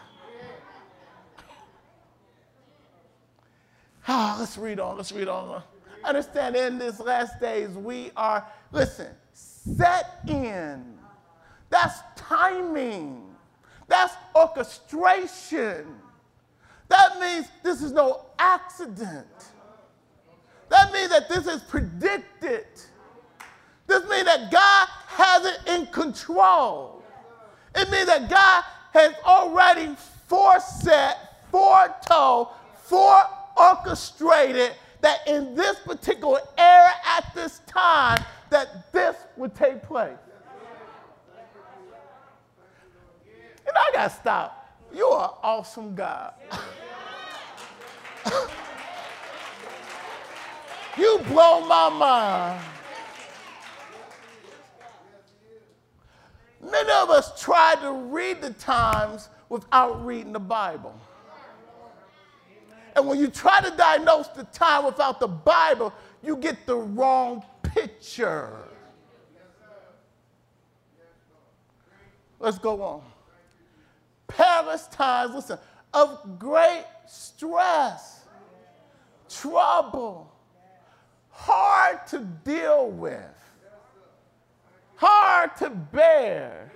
Ah, 4.06 4.36
let's 4.38 4.56
read 4.56 4.78
on, 4.78 4.96
let's 4.96 5.10
read 5.10 5.26
on. 5.26 5.62
Understand 6.06 6.54
in 6.54 6.78
these 6.78 7.00
last 7.00 7.40
days 7.40 7.70
we 7.70 8.12
are, 8.16 8.46
listen, 8.70 9.08
set 9.32 10.20
in. 10.28 10.94
That's 11.68 11.98
timing. 12.14 13.24
That's 13.88 14.14
orchestration. 14.34 15.86
That 16.88 17.20
means 17.20 17.48
this 17.64 17.82
is 17.82 17.90
no 17.90 18.26
accident. 18.38 19.26
That 20.68 20.92
means 20.92 21.10
that 21.10 21.28
this 21.28 21.46
is 21.48 21.62
predicted. 21.62 22.66
This 23.88 24.08
means 24.08 24.24
that 24.24 24.50
God 24.50 24.88
has 25.06 25.44
it 25.44 25.58
in 25.66 25.86
control. 25.86 27.02
It 27.74 27.90
means 27.90 28.06
that 28.06 28.30
God 28.30 28.64
has 28.92 29.14
already 29.24 29.96
foreset, 30.28 31.14
foretold, 31.50 32.48
foreorchestrated 32.88 34.72
that 35.06 35.22
in 35.28 35.54
this 35.54 35.78
particular 35.78 36.40
era 36.58 36.90
at 37.16 37.32
this 37.32 37.60
time 37.68 38.18
that 38.50 38.92
this 38.92 39.14
would 39.36 39.54
take 39.54 39.80
place. 39.84 40.18
And 43.64 43.76
I 43.76 43.90
got 43.94 44.10
to 44.10 44.16
stop. 44.16 44.76
You 44.92 45.06
are 45.06 45.28
an 45.28 45.34
awesome 45.44 45.94
God. 45.94 46.34
you 50.98 51.20
blow 51.28 51.64
my 51.68 51.88
mind. 51.88 52.64
Many 56.60 56.90
of 56.90 57.10
us 57.10 57.40
try 57.40 57.76
to 57.80 57.92
read 57.92 58.42
the 58.42 58.50
times 58.54 59.28
without 59.48 60.04
reading 60.04 60.32
the 60.32 60.40
Bible. 60.40 60.98
And 62.96 63.06
when 63.06 63.18
you 63.18 63.28
try 63.28 63.60
to 63.60 63.70
diagnose 63.76 64.28
the 64.28 64.44
time 64.44 64.84
without 64.86 65.20
the 65.20 65.28
Bible, 65.28 65.92
you 66.22 66.36
get 66.36 66.66
the 66.66 66.76
wrong 66.76 67.44
picture. 67.62 68.56
Let's 72.40 72.58
go 72.58 72.82
on 72.82 73.02
perilous 74.26 74.86
times, 74.88 75.34
listen, 75.34 75.58
of 75.94 76.38
great 76.38 76.84
stress, 77.06 78.24
trouble, 79.28 80.32
hard 81.30 82.06
to 82.08 82.18
deal 82.44 82.90
with, 82.90 83.20
hard 84.96 85.56
to 85.56 85.70
bear. 85.70 86.72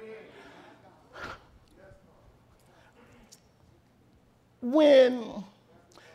When 4.63 5.45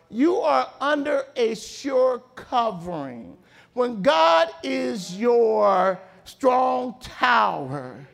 you 0.09 0.37
are 0.37 0.69
under 0.79 1.25
a 1.35 1.55
sure 1.55 2.23
covering, 2.35 3.37
when 3.73 4.01
God 4.01 4.49
is 4.63 5.17
your 5.17 5.99
strong 6.23 6.95
tower, 7.01 8.07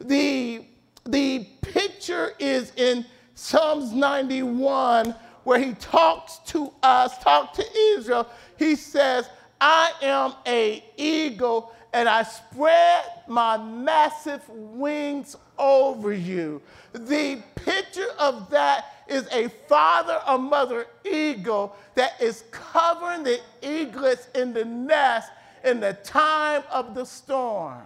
the 0.00 0.64
the 1.04 1.46
picture 1.62 2.32
is 2.38 2.72
in 2.76 3.04
Psalms 3.34 3.92
91 3.92 5.14
where 5.44 5.58
he 5.58 5.74
talks 5.74 6.38
to 6.46 6.72
us, 6.82 7.18
talk 7.18 7.52
to 7.54 7.64
Israel. 7.96 8.28
He 8.56 8.76
says, 8.76 9.28
I 9.60 9.92
am 10.00 10.34
a 10.46 10.84
eagle 10.96 11.74
and 11.92 12.08
I 12.08 12.22
spread 12.22 13.04
my 13.26 13.56
massive 13.56 14.48
wings 14.48 15.36
over 15.58 16.12
you. 16.12 16.62
The 16.92 17.42
picture 17.56 18.10
of 18.18 18.48
that 18.50 18.91
is 19.12 19.28
a 19.30 19.48
father 19.68 20.20
or 20.26 20.38
mother 20.38 20.86
eagle 21.04 21.76
that 21.94 22.20
is 22.20 22.44
covering 22.50 23.22
the 23.22 23.40
eaglets 23.62 24.28
in 24.34 24.52
the 24.52 24.64
nest 24.64 25.30
in 25.64 25.80
the 25.80 25.92
time 25.92 26.62
of 26.70 26.94
the 26.94 27.04
storm. 27.04 27.82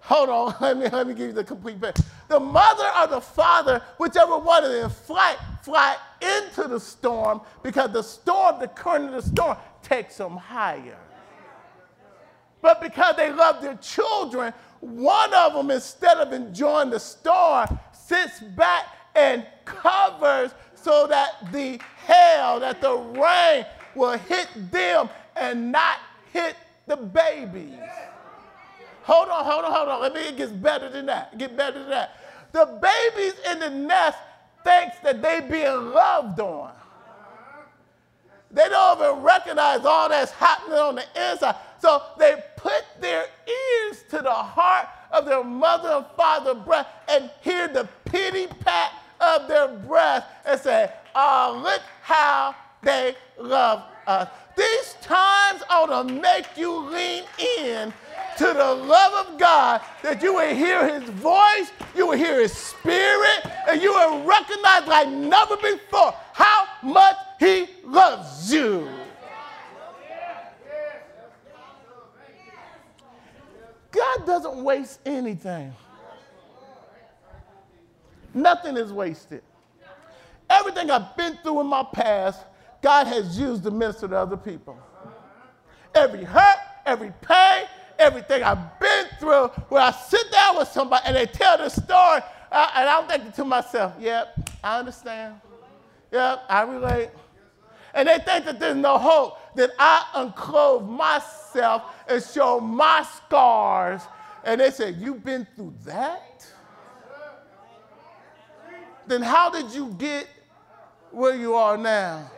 Hold 0.00 0.28
on, 0.28 0.54
let 0.60 0.76
me, 0.76 0.88
let 0.88 1.06
me 1.06 1.14
give 1.14 1.28
you 1.28 1.32
the 1.32 1.44
complete 1.44 1.80
picture. 1.80 2.04
The 2.28 2.40
mother 2.40 2.88
or 3.00 3.06
the 3.08 3.20
father, 3.20 3.82
whichever 3.98 4.38
one 4.38 4.64
of 4.64 4.72
them, 4.72 4.90
fly, 4.90 5.36
fly 5.62 5.96
into 6.20 6.68
the 6.68 6.80
storm 6.80 7.40
because 7.62 7.92
the 7.92 8.02
storm, 8.02 8.60
the 8.60 8.68
current 8.68 9.06
of 9.06 9.24
the 9.24 9.30
storm, 9.30 9.56
takes 9.82 10.16
them 10.16 10.36
higher. 10.36 10.98
But 12.62 12.80
because 12.80 13.16
they 13.16 13.32
love 13.32 13.62
their 13.62 13.76
children, 13.76 14.52
one 14.80 15.34
of 15.34 15.54
them, 15.54 15.70
instead 15.70 16.16
of 16.18 16.32
enjoying 16.32 16.90
the 16.90 16.98
storm, 16.98 17.78
sits 17.92 18.40
back 18.40 18.86
and 19.16 19.46
covers 19.64 20.52
so 20.74 21.06
that 21.06 21.50
the 21.52 21.80
hail, 22.06 22.60
that 22.60 22.80
the 22.80 22.94
rain 22.94 23.64
will 23.94 24.16
hit 24.16 24.48
them 24.70 25.08
and 25.34 25.72
not 25.72 25.98
hit 26.32 26.54
the 26.86 26.96
babies. 26.96 27.78
Hold 29.02 29.28
on, 29.28 29.44
hold 29.44 29.64
on, 29.64 29.72
hold 29.72 29.88
on. 29.88 30.00
Let 30.02 30.14
me, 30.14 30.20
it 30.20 30.36
gets 30.36 30.52
better 30.52 30.90
than 30.90 31.06
that. 31.06 31.36
Get 31.38 31.56
better 31.56 31.78
than 31.78 31.90
that. 31.90 32.16
The 32.52 32.66
babies 32.80 33.34
in 33.50 33.58
the 33.60 33.70
nest 33.70 34.18
thinks 34.64 34.98
that 35.02 35.22
they 35.22 35.40
being 35.40 35.92
loved 35.92 36.40
on. 36.40 36.72
They 38.50 38.68
don't 38.68 38.98
even 39.00 39.22
recognize 39.22 39.84
all 39.84 40.08
that's 40.08 40.30
happening 40.32 40.78
on 40.78 40.94
the 40.96 41.04
inside. 41.30 41.56
So 41.80 42.02
they 42.18 42.42
put 42.56 42.84
their 43.00 43.26
ears 43.46 44.04
to 44.10 44.18
the 44.22 44.32
heart 44.32 44.88
of 45.12 45.26
their 45.26 45.44
mother 45.44 45.88
and 45.90 46.06
father 46.16 46.54
breath 46.54 46.86
and 47.08 47.30
hear 47.42 47.68
the 47.68 47.88
pity 48.06 48.46
pat 48.46 48.92
of 49.20 49.48
their 49.48 49.68
breath 49.68 50.24
and 50.44 50.60
say, 50.60 50.90
oh, 51.14 51.60
look 51.62 51.82
how 52.02 52.54
they 52.82 53.14
love 53.38 53.82
us. 54.06 54.28
These 54.56 54.96
times 55.02 55.62
ought 55.68 56.04
to 56.04 56.12
make 56.12 56.46
you 56.56 56.72
lean 56.72 57.24
in 57.58 57.92
to 58.38 58.44
the 58.44 58.74
love 58.74 59.26
of 59.26 59.38
God 59.38 59.80
that 60.02 60.22
you 60.22 60.34
will 60.34 60.54
hear 60.54 60.98
his 60.98 61.08
voice, 61.10 61.72
you 61.94 62.06
will 62.06 62.16
hear 62.16 62.40
his 62.40 62.52
spirit, 62.52 63.46
and 63.68 63.82
you 63.82 63.92
will 63.92 64.24
recognize 64.24 64.86
like 64.86 65.08
never 65.08 65.56
before 65.56 66.14
how 66.32 66.66
much 66.82 67.16
he 67.38 67.66
loves 67.84 68.52
you. 68.52 68.88
God 73.90 74.26
doesn't 74.26 74.62
waste 74.62 75.00
anything. 75.06 75.74
Nothing 78.36 78.76
is 78.76 78.92
wasted. 78.92 79.42
Everything 80.50 80.90
I've 80.90 81.16
been 81.16 81.38
through 81.42 81.62
in 81.62 81.66
my 81.66 81.84
past, 81.90 82.44
God 82.82 83.06
has 83.06 83.40
used 83.40 83.64
to 83.64 83.70
minister 83.70 84.06
to 84.06 84.16
other 84.16 84.36
people. 84.36 84.78
Every 85.94 86.22
hurt, 86.22 86.58
every 86.84 87.14
pain, 87.22 87.64
everything 87.98 88.42
I've 88.42 88.78
been 88.78 89.06
through, 89.18 89.48
when 89.70 89.82
I 89.82 89.90
sit 89.90 90.30
down 90.30 90.58
with 90.58 90.68
somebody 90.68 91.02
and 91.06 91.16
they 91.16 91.24
tell 91.24 91.56
the 91.56 91.70
story, 91.70 92.20
uh, 92.52 92.70
and 92.76 92.88
I'm 92.88 93.08
thinking 93.08 93.32
to 93.32 93.44
myself, 93.46 93.94
yep, 93.98 94.38
I 94.62 94.80
understand. 94.80 95.40
Yep, 96.12 96.42
I 96.50 96.62
relate. 96.62 97.08
And 97.94 98.06
they 98.06 98.18
think 98.18 98.44
that 98.44 98.60
there's 98.60 98.76
no 98.76 98.98
hope, 98.98 99.38
that 99.56 99.70
I 99.78 100.06
unclothe 100.14 100.86
myself 100.86 101.84
and 102.06 102.22
show 102.22 102.60
my 102.60 103.02
scars. 103.16 104.02
And 104.44 104.60
they 104.60 104.70
say, 104.70 104.90
You've 104.90 105.24
been 105.24 105.46
through 105.56 105.74
that? 105.86 106.46
Then 109.06 109.22
how 109.22 109.50
did 109.50 109.72
you 109.72 109.94
get 109.98 110.26
where 111.10 111.36
you 111.36 111.54
are 111.54 111.76
now? 111.76 112.30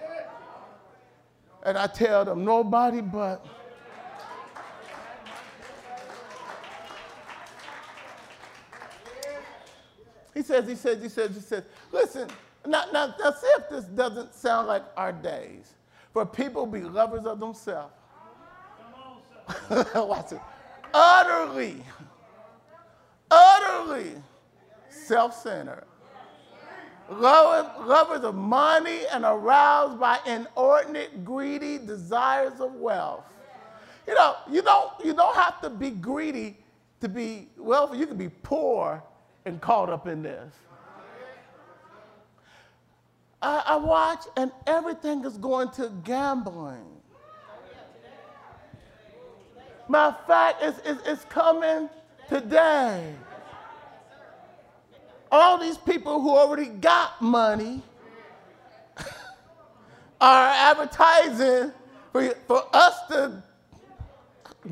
And 1.63 1.77
I 1.77 1.87
tell 1.87 2.25
them, 2.25 2.45
Nobody 2.45 3.01
but. 3.01 3.45
He 10.35 10.45
says, 10.45 10.69
he 10.69 10.77
says, 10.77 11.03
he 11.03 11.09
says, 11.09 11.35
he 11.35 11.41
says, 11.41 11.65
listen, 11.91 12.29
now, 12.65 12.85
now, 12.93 13.13
now 13.19 13.33
see 13.33 13.49
if 13.59 13.69
this 13.69 13.85
doesn't 13.87 14.33
sound 14.33 14.69
like 14.69 14.85
our 14.97 15.11
days. 15.11 15.73
For 16.13 16.25
people 16.25 16.65
be 16.65 16.81
lovers 16.81 17.27
of 17.27 17.41
themselves. 17.41 17.93
Watch 19.95 20.33
it. 20.33 20.41
Utterly, 20.95 21.83
utterly 23.31 24.13
self-centered. 24.91 25.85
Lovers 27.11 28.25
of 28.25 28.35
money 28.35 29.01
and 29.13 29.25
aroused 29.25 29.99
by 29.99 30.19
inordinate, 30.27 31.25
greedy 31.25 31.79
desires 31.79 32.61
of 32.61 32.75
wealth. 32.75 33.25
You 34.07 34.15
know, 34.15 34.37
you 34.51 34.63
don't, 34.63 34.91
you 35.05 35.15
don't 35.15 35.35
have 35.35 35.61
to 35.63 35.71
be 35.71 35.91
greedy 35.91 36.57
to 37.01 37.09
be 37.09 37.49
wealthy. 37.57 37.99
You 37.99 38.07
can 38.07 38.17
be 38.17 38.29
poor 38.29 39.03
and 39.45 39.61
caught 39.61 39.91
up 39.91 40.07
in 40.07 40.23
this. 40.23 40.53
I, 43.41 43.63
I 43.67 43.77
watch 43.77 44.25
and 44.37 44.51
everything 44.67 45.25
is 45.25 45.39
going 45.39 45.71
to 45.73 45.91
gambling. 46.05 46.85
Matter 49.89 50.17
of 50.19 50.27
fact, 50.27 50.59
it's, 50.63 50.81
it's, 50.85 51.07
it's 51.07 51.25
coming 51.27 51.89
today. 52.29 53.15
All 55.31 55.59
these 55.59 55.79
people 55.79 56.21
who 56.21 56.31
already 56.31 56.67
got 56.67 57.21
money 57.21 57.83
are 60.21 60.49
advertising 60.49 61.73
for, 62.13 62.35
for 62.47 62.65
us 62.73 62.95
to 63.09 63.43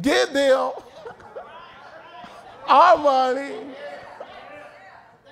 give 0.00 0.32
them 0.32 0.72
our 2.66 2.96
money 2.96 3.56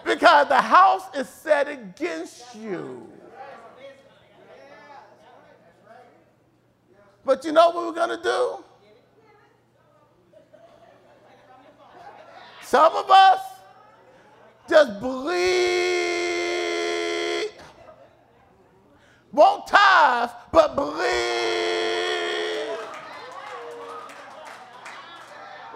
because 0.04 0.48
the 0.48 0.60
house 0.60 1.02
is 1.14 1.28
set 1.28 1.68
against 1.68 2.54
you. 2.54 3.10
But 7.24 7.44
you 7.44 7.52
know 7.52 7.70
what 7.70 7.86
we're 7.86 8.06
going 8.06 8.18
to 8.18 8.22
do? 8.22 8.64
Some 12.62 12.94
of 12.94 13.10
us 13.10 13.40
just 14.68 15.00
believe, 15.00 15.42
won't 19.32 19.66
tithe, 19.66 20.30
but 20.52 20.74
believe. 20.74 21.04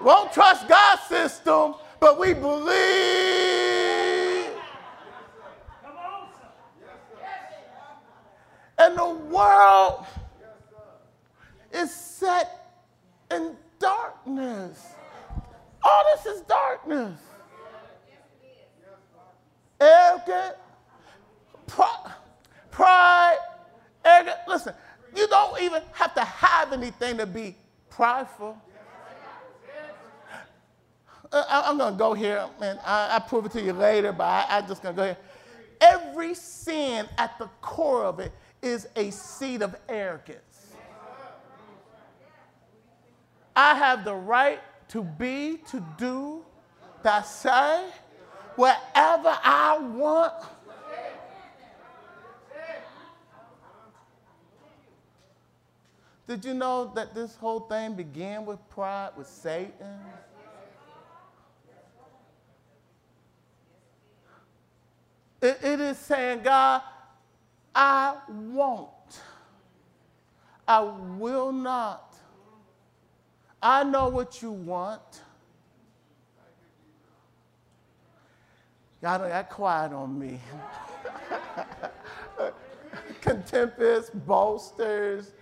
Won't 0.01 0.33
trust 0.33 0.69
God's 0.69 1.03
system, 1.03 1.75
but 1.99 2.19
we 2.19 2.33
believe. 2.33 2.79
And 8.79 8.97
the 8.97 9.09
world 9.09 10.07
is 11.73 11.93
set 11.93 12.71
in 13.31 13.57
darkness. 13.81 14.87
All 15.83 16.05
this 16.15 16.27
is 16.27 16.43
darkness. 16.43 17.19
Arrogant, 19.81 20.57
pride, 22.71 23.39
arrogant. 24.05 24.37
Listen, 24.47 24.75
you 25.15 25.27
don't 25.29 25.61
even 25.63 25.83
have 25.93 26.15
to 26.15 26.25
have 26.25 26.73
anything 26.73 27.19
to 27.19 27.27
be 27.27 27.57
prideful. 27.91 28.61
Uh, 31.31 31.45
I, 31.49 31.71
am 31.71 31.77
going 31.77 31.93
to 31.93 31.99
go 31.99 32.15
here, 32.15 32.47
and 32.61 32.79
I, 32.85 33.17
I 33.17 33.19
prove 33.19 33.45
it 33.47 33.53
to 33.53 33.61
you 33.61 33.75
later, 33.75 34.13
but 34.13 34.25
I, 34.25 34.47
I'm 34.49 34.67
just 34.67 34.83
going 34.83 34.95
to 34.95 35.01
go 35.01 35.05
here. 35.05 35.17
Every 35.81 36.35
sin 36.35 37.07
at 37.19 37.39
the 37.39 37.49
core 37.61 38.05
of 38.05 38.19
it 38.19 38.33
is 38.63 38.89
a 38.97 39.11
seed 39.11 39.63
of 39.63 39.77
arrogance. 39.89 40.73
I 43.55 43.75
have 43.75 44.05
the 44.05 44.15
right 44.15 44.61
to 44.89 45.03
be, 45.03 45.59
to 45.71 45.85
do, 45.99 46.45
to 47.03 47.25
say, 47.25 47.85
whatever 48.57 49.37
I 49.43 49.79
want. 49.79 50.35
Did 56.29 56.45
you 56.45 56.55
know 56.55 56.93
that 56.95 57.15
this 57.15 57.35
whole 57.35 57.61
thing 57.61 57.95
began 57.95 58.47
with 58.47 58.59
pride, 58.71 59.11
with 59.17 59.27
Satan? 59.27 59.99
It, 65.43 65.59
it 65.63 65.81
is 65.81 65.99
saying, 65.99 66.43
God, 66.43 66.83
I 67.75 68.17
won't. 68.29 68.91
I 70.67 70.81
will 70.81 71.51
not 71.51 72.09
I 73.63 73.83
know 73.83 74.09
what 74.09 74.41
you 74.41 74.53
want. 74.53 75.23
Y'all 79.03 79.19
got 79.19 79.51
quiet 79.51 79.93
on 79.93 80.19
me. 80.19 80.41
Contemptuous, 83.21 84.11
boasters, 84.11 85.33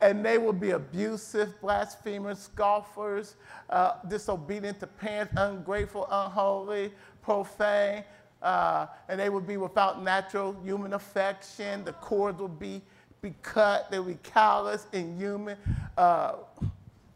and 0.00 0.24
they 0.24 0.38
will 0.38 0.52
be 0.52 0.70
abusive, 0.70 1.60
blasphemers, 1.60 2.38
scoffers, 2.38 3.36
uh, 3.68 3.92
disobedient 4.08 4.80
to 4.80 4.86
parents, 4.86 5.32
ungrateful, 5.36 6.06
unholy, 6.10 6.92
profane, 7.22 8.04
uh, 8.42 8.86
and 9.08 9.20
they 9.20 9.28
will 9.28 9.40
be 9.40 9.56
without 9.56 10.02
natural 10.02 10.56
human 10.64 10.94
affection. 10.94 11.84
The 11.84 11.92
cords 11.94 12.40
will 12.40 12.48
be, 12.48 12.82
be 13.20 13.34
cut, 13.42 13.90
they 13.90 13.98
will 13.98 14.06
be 14.06 14.18
callous, 14.22 14.86
inhuman. 14.92 15.56
Uh, 15.96 16.36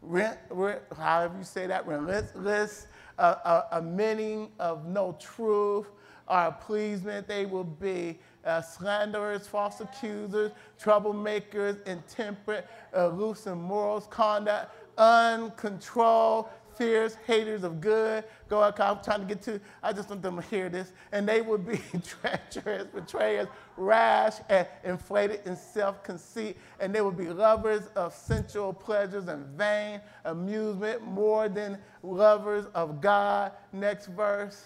rent, 0.03 0.39
rent, 0.51 0.83
however 0.97 1.39
you 1.39 1.45
say 1.45 1.67
that, 1.67 1.87
relentless, 1.87 2.87
uh, 3.19 3.63
a, 3.73 3.79
a 3.79 3.83
meaning 3.83 4.51
of 4.59 4.87
no 4.87 5.17
truth 5.19 5.87
or 6.29 6.57
pleasement. 6.61 7.27
They 7.29 7.47
will 7.47 7.65
be 7.65 8.19
uh, 8.45 8.61
slanderers, 8.61 9.47
false 9.47 9.81
accusers, 9.81 10.53
troublemakers, 10.83 11.87
intemperate, 11.87 12.67
loose 12.95 13.47
in 13.47 13.61
morals, 13.61 14.07
conduct, 14.11 14.71
uncontrolled, 14.99 16.47
fierce, 16.77 17.17
haters 17.27 17.65
of 17.65 17.81
good. 17.81 18.25
Go 18.49 18.63
out, 18.63 18.79
I'm 18.81 19.03
trying 19.03 19.21
to 19.21 19.27
get 19.27 19.43
to, 19.43 19.61
I 19.83 19.93
just 19.93 20.09
want 20.09 20.23
them 20.23 20.37
to 20.37 20.43
hear 20.43 20.69
this. 20.69 20.93
And 21.13 21.29
they 21.29 21.41
would 21.41 21.67
be 21.67 21.81
treacherous, 22.05 22.87
betrayers, 22.87 23.49
rash, 23.77 24.35
and 24.49 24.67
inflated 24.85 25.41
in 25.47 25.57
self 25.57 26.03
conceit. 26.03 26.57
And 26.81 26.95
they 26.95 27.01
would 27.01 27.17
be 27.17 27.29
lovers 27.29 27.89
of 27.97 28.15
sensual 28.15 28.73
pleasures 28.73 29.29
and 29.29 29.47
vain 29.57 30.01
amusement 30.25 31.03
more 31.03 31.49
than 31.49 31.79
lovers 32.03 32.67
of 32.75 33.01
God. 33.01 33.53
Next 33.73 34.07
verse. 34.07 34.65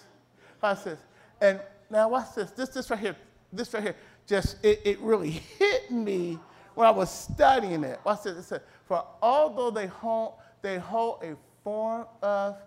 Watch 0.61 0.83
this. 0.83 0.99
And 1.41 1.61
now, 1.89 2.09
watch 2.09 2.35
this. 2.35 2.51
This, 2.51 2.69
this 2.69 2.89
right 2.89 2.99
here. 2.99 3.15
This 3.51 3.73
right 3.73 3.83
here. 3.83 3.95
Just, 4.27 4.63
it, 4.63 4.81
it 4.85 4.99
really 4.99 5.29
hit 5.59 5.91
me 5.91 6.39
when 6.75 6.87
I 6.87 6.91
was 6.91 7.11
studying 7.11 7.83
it. 7.83 7.99
Watch 8.05 8.23
this. 8.23 8.37
It 8.37 8.43
said, 8.43 8.61
For 8.85 9.03
although 9.21 9.71
they 9.71 9.87
hold, 9.87 10.33
they 10.61 10.77
hold 10.77 11.23
a 11.23 11.35
form 11.63 12.05
of 12.21 12.57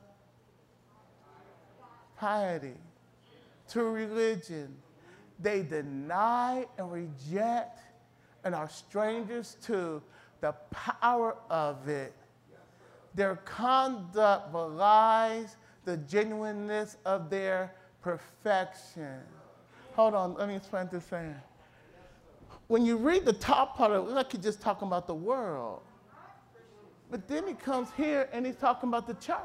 piety 2.16 2.74
to 3.68 3.82
religion. 3.84 4.76
They 5.40 5.62
deny 5.62 6.66
and 6.78 6.92
reject 6.92 7.80
and 8.44 8.54
are 8.54 8.68
strangers 8.68 9.56
to 9.62 10.02
the 10.40 10.52
power 10.70 11.36
of 11.48 11.88
it. 11.88 12.12
Their 13.14 13.36
conduct 13.36 14.52
belies 14.52 15.56
the 15.84 15.96
genuineness 15.96 16.96
of 17.04 17.30
their 17.30 17.74
perfection. 18.00 19.20
Hold 19.94 20.14
on, 20.14 20.34
let 20.34 20.48
me 20.48 20.56
explain 20.56 20.88
this 20.90 21.04
thing. 21.04 21.34
When 22.68 22.86
you 22.86 22.96
read 22.96 23.24
the 23.24 23.32
top 23.32 23.76
part 23.76 23.92
of 23.92 24.08
it, 24.08 24.10
like 24.12 24.32
he's 24.32 24.42
just 24.42 24.60
talking 24.60 24.88
about 24.88 25.06
the 25.06 25.14
world. 25.14 25.82
But 27.10 27.28
then 27.28 27.46
he 27.46 27.52
comes 27.52 27.88
here 27.96 28.28
and 28.32 28.46
he's 28.46 28.56
talking 28.56 28.88
about 28.88 29.06
the 29.06 29.14
church. 29.14 29.36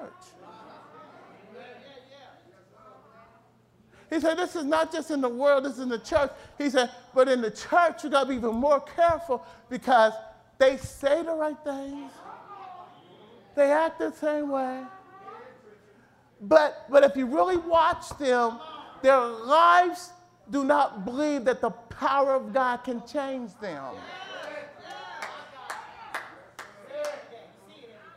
He 4.10 4.22
said, 4.22 4.38
This 4.38 4.56
is 4.56 4.64
not 4.64 4.92
just 4.92 5.12
in 5.12 5.20
the 5.20 5.30
world, 5.30 5.66
this 5.66 5.74
is 5.74 5.80
in 5.80 5.90
the 5.90 6.00
church. 6.00 6.32
He 6.58 6.70
said, 6.70 6.92
But 7.14 7.28
in 7.28 7.42
the 7.42 7.52
church, 7.52 8.06
you 8.06 8.10
got 8.10 8.24
to 8.24 8.30
be 8.30 8.36
even 8.36 8.56
more 8.56 8.80
careful 8.80 9.46
because 9.70 10.14
they 10.58 10.78
say 10.78 11.24
the 11.24 11.34
right 11.34 11.58
things, 11.64 12.12
they 13.56 13.72
act 13.72 14.00
the 14.00 14.14
same 14.14 14.50
way. 14.50 14.84
But, 16.40 16.86
but 16.90 17.04
if 17.04 17.18
you 17.18 17.26
really 17.26 17.58
watch 17.58 18.10
them, 18.18 18.60
their 19.02 19.20
lives 19.20 20.12
do 20.50 20.64
not 20.64 21.06
believe 21.06 21.46
that 21.46 21.62
the 21.62 21.72
power 21.72 22.36
of 22.36 22.54
God 22.54 22.78
can 22.78 23.06
change 23.06 23.52
them. 23.60 23.96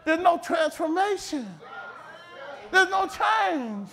There's 0.04 0.20
no 0.20 0.38
transformation. 0.38 1.46
There's 2.70 2.90
no 2.90 3.06
change. 3.06 3.88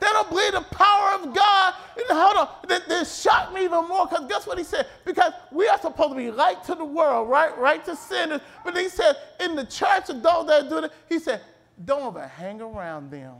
They 0.00 0.06
don't 0.06 0.28
believe 0.30 0.52
the 0.52 0.62
power 0.62 1.20
of 1.20 1.34
God. 1.34 1.74
And 1.96 2.18
hold 2.18 2.36
on, 2.36 2.48
that, 2.68 2.88
that 2.88 3.06
shocked 3.06 3.52
me 3.52 3.64
even 3.64 3.86
more 3.86 4.06
because 4.06 4.26
guess 4.28 4.46
what 4.46 4.56
he 4.56 4.64
said? 4.64 4.86
Because 5.04 5.32
we 5.52 5.68
are 5.68 5.78
supposed 5.78 6.10
to 6.10 6.16
be 6.16 6.30
light 6.30 6.64
to 6.64 6.74
the 6.74 6.84
world, 6.84 7.28
right? 7.28 7.56
Right 7.58 7.84
to 7.84 7.94
sinners. 7.94 8.40
But 8.64 8.76
he 8.76 8.88
said, 8.88 9.16
in 9.40 9.56
the 9.56 9.64
church 9.64 10.08
of 10.08 10.22
those 10.22 10.46
that 10.46 10.68
doing 10.68 10.84
it, 10.84 10.92
he 11.08 11.18
said, 11.18 11.42
don't 11.84 12.16
ever 12.16 12.26
hang 12.26 12.60
around 12.60 13.10
them. 13.10 13.34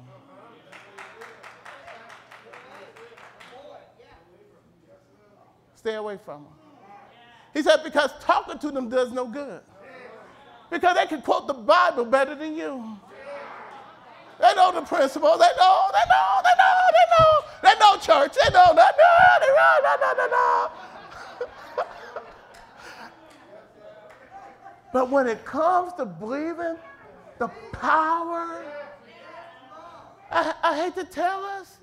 Stay 5.80 5.94
away 5.94 6.18
from 6.22 6.42
them. 6.44 6.52
He 7.54 7.62
said, 7.62 7.78
because 7.82 8.10
talking 8.20 8.58
to 8.58 8.70
them 8.70 8.90
does 8.90 9.12
no 9.12 9.26
good. 9.26 9.62
Because 10.70 10.94
they 10.94 11.06
can 11.06 11.22
quote 11.22 11.46
the 11.46 11.54
Bible 11.54 12.04
better 12.04 12.34
than 12.34 12.54
you. 12.54 12.98
They 14.38 14.52
know 14.56 14.72
the 14.72 14.82
principles. 14.82 15.38
They 15.38 15.48
know, 15.58 15.90
they 15.90 16.06
know, 16.10 16.42
they 16.44 16.54
know, 16.58 16.76
they 16.92 17.06
know. 17.16 17.40
They 17.62 17.78
know 17.78 17.96
church. 17.96 18.36
They 18.36 18.52
know, 18.52 18.66
they 18.74 18.82
know, 18.82 19.38
they 19.40 19.46
know, 19.56 19.74
they 19.82 19.96
know, 20.02 20.14
they 20.18 20.28
know. 20.30 21.84
but 24.92 25.08
when 25.08 25.26
it 25.26 25.46
comes 25.46 25.94
to 25.94 26.04
believing 26.04 26.76
the 27.38 27.48
power, 27.72 28.66
I, 30.30 30.54
I 30.62 30.76
hate 30.76 30.94
to 30.96 31.04
tell 31.04 31.42
us, 31.42 31.78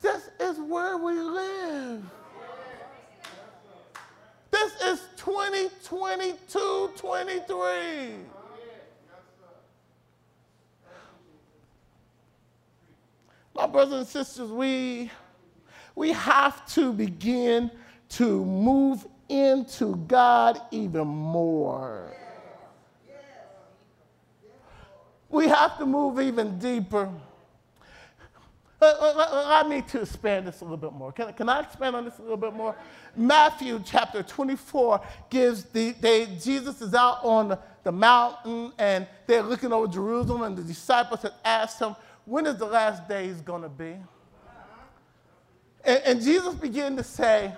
this 0.00 0.30
is 0.40 0.58
where 0.58 0.96
we 0.96 1.12
live. 1.12 2.02
This 4.54 4.72
is 4.82 5.00
2022 5.16 6.92
23. 6.96 8.14
My 13.52 13.66
brothers 13.66 13.92
and 13.98 14.06
sisters, 14.06 14.52
we, 14.52 15.10
we 15.96 16.12
have 16.12 16.64
to 16.74 16.92
begin 16.92 17.68
to 18.10 18.44
move 18.44 19.04
into 19.28 19.96
God 20.06 20.60
even 20.70 21.08
more. 21.08 22.12
We 25.30 25.48
have 25.48 25.78
to 25.78 25.84
move 25.84 26.20
even 26.20 26.60
deeper. 26.60 27.10
Allow 29.10 29.68
me 29.68 29.82
to 29.82 30.02
expand 30.02 30.46
this 30.46 30.60
a 30.60 30.64
little 30.64 30.76
bit 30.76 30.92
more. 30.92 31.12
Can, 31.12 31.32
can 31.32 31.48
I 31.48 31.60
expand 31.60 31.96
on 31.96 32.04
this 32.04 32.18
a 32.18 32.22
little 32.22 32.36
bit 32.36 32.54
more? 32.54 32.74
Matthew 33.16 33.82
chapter 33.84 34.22
24 34.22 35.00
gives 35.30 35.64
the, 35.64 35.92
they, 35.92 36.26
Jesus 36.40 36.80
is 36.80 36.94
out 36.94 37.24
on 37.24 37.48
the, 37.48 37.58
the 37.82 37.92
mountain 37.92 38.72
and 38.78 39.06
they're 39.26 39.42
looking 39.42 39.72
over 39.72 39.86
Jerusalem, 39.86 40.42
and 40.42 40.56
the 40.56 40.62
disciples 40.62 41.22
had 41.22 41.32
asked 41.44 41.80
him, 41.80 41.94
when 42.24 42.46
is 42.46 42.56
the 42.56 42.66
last 42.66 43.08
days 43.08 43.40
going 43.40 43.62
to 43.62 43.68
be? 43.68 43.96
And, 45.84 46.02
and, 46.04 46.22
Jesus 46.22 46.54
began 46.54 46.96
to 46.96 47.04
say 47.04 47.52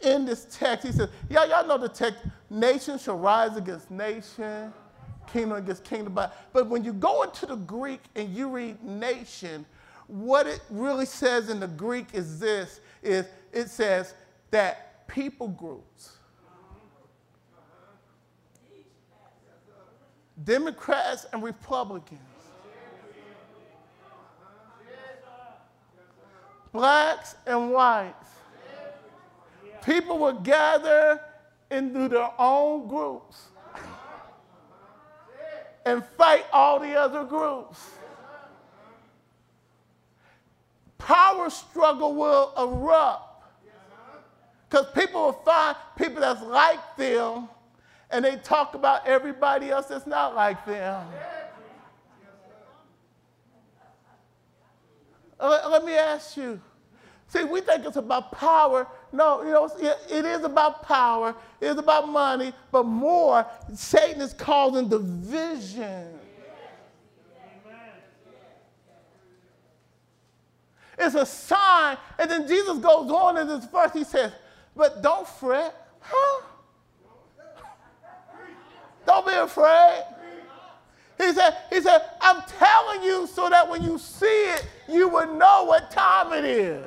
in 0.00 0.24
this 0.24 0.46
text, 0.50 0.86
he 0.86 0.92
said, 0.92 1.10
yeah, 1.28 1.44
y'all 1.44 1.66
know 1.66 1.76
the 1.76 1.88
text, 1.88 2.20
nation 2.48 2.98
shall 2.98 3.18
rise 3.18 3.56
against 3.56 3.90
nation, 3.90 4.72
kingdom 5.26 5.58
against 5.58 5.82
kingdom. 5.82 6.14
But, 6.14 6.36
but 6.52 6.68
when 6.68 6.84
you 6.84 6.92
go 6.92 7.22
into 7.22 7.46
the 7.46 7.56
Greek 7.56 8.00
and 8.14 8.34
you 8.34 8.48
read 8.48 8.82
nation, 8.84 9.66
what 10.06 10.46
it 10.46 10.60
really 10.70 11.06
says 11.06 11.48
in 11.48 11.60
the 11.60 11.68
Greek 11.68 12.08
is 12.12 12.38
this, 12.38 12.80
is 13.02 13.26
it 13.52 13.68
says 13.68 14.14
that 14.50 15.06
people 15.08 15.48
groups, 15.48 16.16
Democrats 20.42 21.26
and 21.32 21.42
Republicans, 21.42 22.20
blacks 26.72 27.36
and 27.46 27.70
whites. 27.70 28.30
People 29.84 30.18
would 30.18 30.42
gather 30.42 31.20
into 31.70 32.08
their 32.08 32.30
own 32.38 32.88
groups 32.88 33.48
and 35.84 36.04
fight 36.16 36.46
all 36.52 36.80
the 36.80 36.94
other 36.94 37.24
groups. 37.24 37.78
Power 41.04 41.50
struggle 41.50 42.14
will 42.14 42.50
erupt 42.56 43.44
because 44.70 44.86
people 44.94 45.26
will 45.26 45.32
find 45.32 45.76
people 45.98 46.22
that's 46.22 46.42
like 46.42 46.96
them 46.96 47.46
and 48.10 48.24
they 48.24 48.36
talk 48.36 48.74
about 48.74 49.06
everybody 49.06 49.68
else 49.68 49.84
that's 49.84 50.06
not 50.06 50.34
like 50.34 50.64
them. 50.64 51.06
Uh, 55.38 55.68
let 55.70 55.84
me 55.84 55.92
ask 55.92 56.38
you. 56.38 56.58
See, 57.28 57.44
we 57.44 57.60
think 57.60 57.84
it's 57.84 57.96
about 57.98 58.32
power. 58.32 58.86
No, 59.12 59.42
you 59.42 59.50
know, 59.50 59.70
it 60.08 60.24
is 60.24 60.42
about 60.42 60.84
power. 60.84 61.34
It 61.60 61.66
is 61.66 61.76
about 61.76 62.08
money, 62.08 62.54
but 62.72 62.84
more, 62.84 63.46
Satan 63.74 64.22
is 64.22 64.32
causing 64.32 64.88
division. 64.88 66.18
It's 70.98 71.14
a 71.14 71.26
sign. 71.26 71.96
And 72.18 72.30
then 72.30 72.46
Jesus 72.46 72.78
goes 72.78 73.10
on 73.10 73.36
in 73.36 73.48
this 73.48 73.64
verse. 73.66 73.92
He 73.92 74.04
says, 74.04 74.32
But 74.76 75.02
don't 75.02 75.26
fret. 75.26 75.74
Huh? 76.00 76.42
Don't 79.06 79.26
be 79.26 79.34
afraid. 79.34 80.04
He 81.18 81.32
said, 81.32 81.56
he 81.70 81.80
said, 81.80 82.02
I'm 82.20 82.42
telling 82.58 83.02
you 83.02 83.26
so 83.26 83.48
that 83.48 83.68
when 83.68 83.82
you 83.82 83.98
see 83.98 84.26
it, 84.26 84.66
you 84.88 85.08
will 85.08 85.34
know 85.36 85.64
what 85.64 85.90
time 85.90 86.32
it 86.32 86.44
is. 86.44 86.84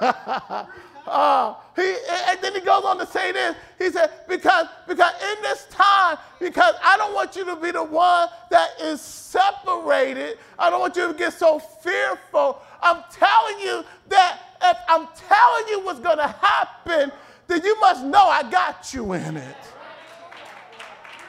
uh, 1.06 1.54
he, 1.76 1.94
and 2.28 2.38
then 2.40 2.54
he 2.54 2.60
goes 2.60 2.84
on 2.84 2.98
to 2.98 3.06
say 3.06 3.32
this. 3.32 3.56
He 3.78 3.90
said, 3.90 4.10
because, 4.28 4.66
because 4.88 5.12
in 5.22 5.42
this 5.42 5.66
time, 5.70 6.18
because 6.40 6.74
I 6.82 6.96
don't 6.96 7.14
want 7.14 7.36
you 7.36 7.44
to 7.44 7.56
be 7.56 7.70
the 7.70 7.84
one 7.84 8.28
that 8.50 8.70
is 8.80 9.00
separated. 9.00 10.38
I 10.58 10.70
don't 10.70 10.80
want 10.80 10.96
you 10.96 11.08
to 11.08 11.14
get 11.14 11.32
so 11.34 11.58
fearful. 11.58 12.60
I'm 12.82 13.02
telling 13.10 13.60
you 13.60 13.84
that 14.08 14.40
if 14.62 14.76
I'm 14.88 15.06
telling 15.28 15.68
you 15.68 15.84
what's 15.84 16.00
going 16.00 16.18
to 16.18 16.28
happen, 16.28 17.12
then 17.46 17.62
you 17.62 17.78
must 17.80 18.04
know 18.04 18.26
I 18.26 18.48
got 18.50 18.94
you 18.94 19.12
in 19.12 19.36
it. 19.36 19.56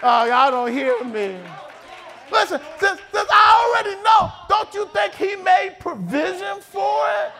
Oh, 0.03 0.25
y'all 0.25 0.51
don't 0.51 0.71
hear 0.71 1.03
me. 1.03 1.39
Listen, 2.31 2.59
since, 2.79 2.99
since 3.11 3.29
I 3.31 3.81
already 3.83 4.01
know, 4.03 4.31
don't 4.47 4.73
you 4.73 4.87
think 4.93 5.13
he 5.15 5.35
made 5.35 5.75
provision 5.79 6.61
for 6.61 7.09
it? 7.23 7.31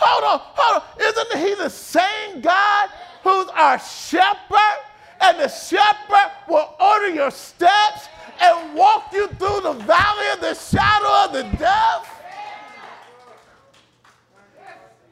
Hold 0.00 0.24
on, 0.24 0.40
hold 0.42 0.82
on. 0.82 1.00
Isn't 1.00 1.46
he 1.46 1.54
the 1.54 1.68
same 1.68 2.40
God 2.40 2.90
who's 3.22 3.48
our 3.48 3.78
shepherd? 3.78 4.80
And 5.20 5.38
the 5.38 5.48
shepherd 5.48 6.32
will 6.48 6.74
order 6.80 7.10
your 7.10 7.30
steps 7.30 8.08
and 8.40 8.74
walk 8.74 9.12
you 9.12 9.28
through 9.28 9.60
the 9.60 9.74
valley 9.74 10.26
of 10.32 10.40
the 10.40 10.54
shadow 10.54 11.26
of 11.26 11.32
the 11.34 11.58
death? 11.58 12.16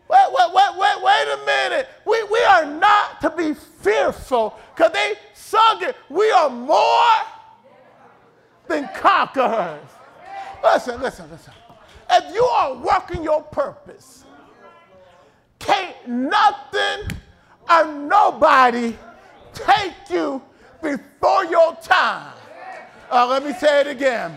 Wait, 0.08 0.26
wait, 0.30 0.54
wait, 0.54 0.78
wait, 0.78 1.02
wait 1.02 1.34
a 1.34 1.44
minute. 1.44 1.88
We, 2.06 2.22
we 2.24 2.42
are 2.44 2.64
not 2.64 3.20
to 3.20 3.30
be 3.30 3.52
fearful 3.52 4.58
because 4.74 4.92
they 4.92 5.14
sung 5.34 5.82
it. 5.82 5.96
We 6.08 6.30
are 6.30 6.48
more 6.48 7.14
than 8.68 8.88
conquerors. 8.94 9.86
Listen, 10.62 11.02
listen, 11.02 11.30
listen. 11.30 11.52
If 12.10 12.34
you 12.34 12.42
are 12.42 12.74
working 12.74 13.22
your 13.22 13.42
purpose, 13.42 14.24
can't 15.68 16.08
nothing 16.08 17.18
or 17.70 17.84
nobody 17.92 18.96
take 19.52 19.92
you 20.10 20.42
before 20.82 21.44
your 21.44 21.76
time. 21.76 22.32
Uh, 23.10 23.26
let 23.26 23.44
me 23.44 23.52
say 23.52 23.82
it 23.82 23.86
again. 23.86 24.34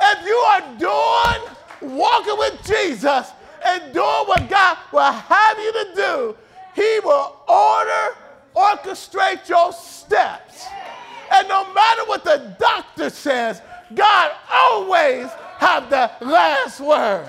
If 0.00 0.26
you 0.26 0.36
are 0.36 0.62
doing, 0.78 1.96
walking 1.98 2.38
with 2.38 2.66
Jesus 2.66 3.30
and 3.64 3.92
doing 3.92 4.24
what 4.26 4.48
God 4.48 4.78
will 4.90 5.12
have 5.12 5.58
you 5.58 5.72
to 5.72 5.86
do, 5.94 6.36
He 6.74 7.00
will 7.04 7.36
order, 7.46 8.16
orchestrate 8.56 9.48
your 9.48 9.72
steps. 9.72 10.66
And 11.30 11.46
no 11.48 11.72
matter 11.74 12.04
what 12.06 12.24
the 12.24 12.56
doctor 12.58 13.10
says, 13.10 13.60
God 13.94 14.30
always 14.50 15.28
have 15.58 15.90
the 15.90 16.10
last 16.24 16.80
word. 16.80 17.26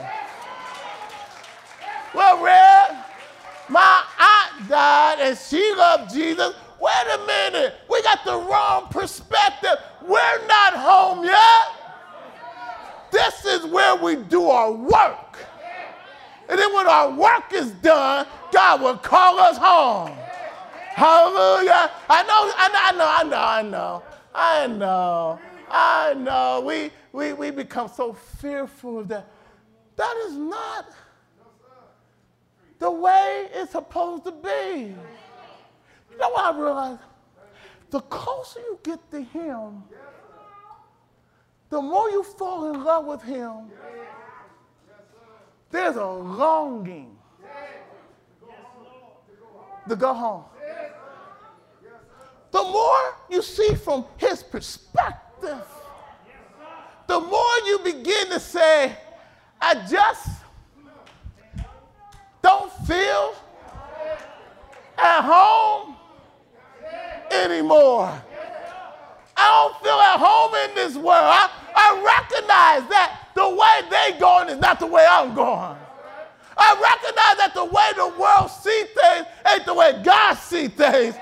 Well, 2.14 2.44
Red, 2.44 3.06
my 3.70 4.04
aunt 4.20 4.68
died 4.68 5.18
and 5.20 5.38
she 5.38 5.74
loved 5.76 6.14
Jesus. 6.14 6.54
Wait 6.80 7.14
a 7.14 7.26
minute, 7.26 7.76
we 7.90 8.02
got 8.04 8.24
the 8.26 8.36
wrong 8.36 8.88
perspective. 8.90 9.76
We're 10.02 10.48
not 10.48 10.74
home 10.76 11.26
yet. 11.26 11.80
This 13.12 13.46
is 13.46 13.66
where 13.66 13.96
we 13.96 14.16
do 14.16 14.50
our 14.50 14.72
work. 14.72 15.38
And 16.48 16.58
then 16.58 16.74
when 16.74 16.88
our 16.88 17.12
work 17.12 17.54
is 17.54 17.72
done, 17.72 18.26
God 18.52 18.82
will 18.82 18.98
call 18.98 19.40
us 19.40 19.58
home. 19.58 20.18
Hallelujah. 20.96 21.92
I 22.10 22.24
know, 22.24 22.52
I 22.58 22.92
know, 22.94 23.06
I 23.08 23.24
know, 23.24 23.38
I 23.38 23.62
know, 23.62 24.04
I 24.34 24.68
know, 24.68 25.40
I 25.70 26.14
know. 26.16 26.64
We, 26.66 26.92
we, 27.14 27.34
we 27.34 27.52
become 27.52 27.88
so 27.88 28.14
fearful 28.14 29.00
of 29.00 29.08
that. 29.10 29.28
That 29.96 30.16
is 30.28 30.36
not 30.38 30.92
way 33.00 33.48
it's 33.54 33.72
supposed 33.72 34.26
to 34.26 34.32
be. 34.32 34.96
You 36.12 36.18
know 36.18 36.30
what 36.30 36.56
I 36.56 36.58
realized? 36.60 37.02
The 37.90 38.02
closer 38.02 38.60
you 38.60 38.80
get 38.84 39.00
to 39.12 39.22
Him, 39.22 39.84
the 41.70 41.82
more 41.82 42.10
you 42.10 42.24
fall 42.24 42.74
in 42.74 42.84
love 42.84 43.06
with 43.06 43.24
Him, 43.24 43.72
there's 45.72 45.96
a 45.96 46.06
longing 46.06 47.16
to 49.88 49.96
go 49.96 50.14
home. 50.14 50.44
The 52.52 52.64
more 52.64 53.16
you 53.30 53.42
see 53.42 53.76
from 53.76 54.06
His 54.18 54.44
perspective, 54.44 55.64
the 57.08 57.20
more 57.20 57.56
you 57.66 57.80
begin 57.84 58.30
to 58.30 58.40
say, 58.40 58.96
I 59.62 59.88
just 59.88 60.39
don't 62.42 62.72
feel 62.86 63.36
at 64.98 65.22
home 65.22 65.96
anymore. 67.32 68.22
I 69.38 69.72
don't 69.72 69.84
feel 69.84 69.94
at 69.94 70.20
home 70.20 70.54
in 70.70 70.76
this 70.76 70.96
world. 70.96 71.24
I, 71.24 71.50
I 71.74 72.04
recognize 72.04 72.90
that 72.90 73.30
the 73.36 73.50
way 73.50 73.82
they 73.90 74.20
going 74.20 74.50
is 74.50 74.60
not 74.60 74.80
the 74.80 74.88
way 74.88 75.06
I'm 75.10 75.34
going. 75.34 75.78
I 76.58 76.74
recognize 76.74 77.38
that 77.38 77.54
the 77.54 77.64
way 77.64 77.92
the 77.96 78.20
world 78.20 78.52
see 78.52 78.84
things 78.94 79.28
ain't 79.48 79.66
the 79.66 79.74
way 79.74 80.02
God 80.04 80.34
see 80.34 80.68
things. 80.68 81.16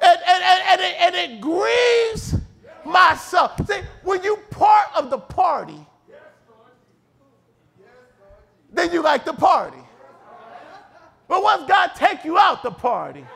And, 0.00 0.18
and, 0.28 0.44
and, 0.44 0.62
and, 0.68 0.80
it, 0.80 0.96
and 1.00 1.14
it 1.16 1.40
grieves 1.40 2.36
my 2.84 3.16
soul. 3.16 3.50
See, 3.66 3.80
when 4.04 4.22
you 4.22 4.38
part 4.50 4.88
of 4.94 5.10
the 5.10 5.18
party, 5.18 5.84
then 8.72 8.92
you 8.92 9.02
like 9.02 9.24
the 9.24 9.32
party. 9.32 9.83
But 11.28 11.42
once 11.42 11.64
God 11.66 11.92
take 11.96 12.24
you 12.24 12.38
out 12.38 12.62
the 12.62 12.70
party, 12.70 13.26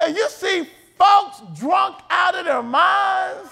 and 0.00 0.16
you 0.16 0.28
see 0.30 0.68
folks 0.98 1.40
drunk 1.58 1.96
out 2.10 2.34
of 2.34 2.44
their 2.46 2.62
minds, 2.62 3.50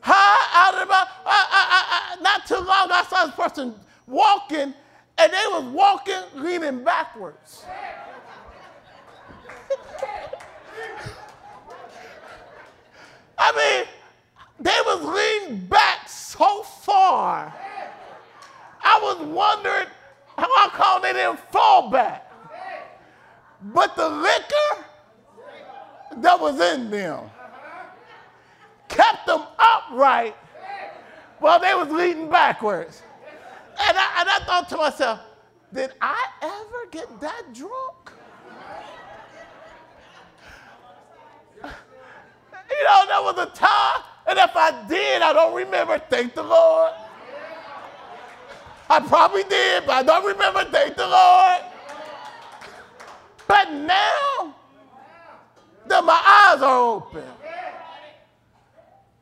high 0.00 0.66
out 0.66 0.74
of 0.74 0.80
their 0.80 0.86
minds. 0.86 1.10
I, 1.26 1.46
I, 1.50 2.16
I, 2.18 2.22
not 2.22 2.46
too 2.46 2.56
long, 2.56 2.90
I 2.90 3.04
saw 3.08 3.26
this 3.26 3.34
person 3.34 3.74
walking, 4.06 4.74
and 5.18 5.32
they 5.32 5.44
was 5.50 5.64
walking 5.64 6.22
leaning 6.34 6.82
backwards. 6.82 7.64
I 13.38 13.52
mean, 13.56 13.86
they 14.60 14.78
was 14.84 15.02
leaning 15.02 15.66
back 15.66 16.08
so 16.08 16.62
far. 16.62 17.54
I 18.82 19.00
was 19.02 19.18
wondering 19.26 19.86
how 20.36 20.68
come 20.70 21.02
they 21.02 21.12
didn't 21.12 21.38
fall 21.50 21.90
back. 21.90 22.29
But 23.80 23.96
the 23.96 24.10
liquor 24.10 24.84
that 26.18 26.38
was 26.38 26.60
in 26.60 26.90
them 26.90 27.30
kept 28.88 29.26
them 29.26 29.40
upright 29.58 30.36
while 31.38 31.58
they 31.58 31.72
was 31.72 31.88
leading 31.88 32.28
backwards. 32.28 33.00
And 33.80 33.96
I, 33.96 34.20
and 34.20 34.28
I 34.28 34.40
thought 34.40 34.68
to 34.68 34.76
myself, 34.76 35.20
did 35.72 35.94
I 36.02 36.22
ever 36.42 36.90
get 36.90 37.20
that 37.22 37.54
drunk? 37.54 38.12
You 41.64 42.84
know, 42.84 43.04
there 43.06 43.22
was 43.22 43.38
a 43.38 43.46
time, 43.56 44.02
and 44.26 44.38
if 44.38 44.54
I 44.54 44.84
did, 44.90 45.22
I 45.22 45.32
don't 45.32 45.54
remember. 45.54 45.98
Thank 46.10 46.34
the 46.34 46.42
Lord. 46.42 46.92
I 48.90 49.00
probably 49.00 49.44
did, 49.44 49.86
but 49.86 49.92
I 49.92 50.02
don't 50.02 50.26
remember. 50.26 50.64
Thank 50.64 50.98
the 50.98 51.08
Lord. 51.08 51.69
But 53.50 53.72
now 53.72 54.54
that 55.88 56.04
my 56.04 56.52
eyes 56.54 56.62
are 56.62 56.78
open, 56.78 57.24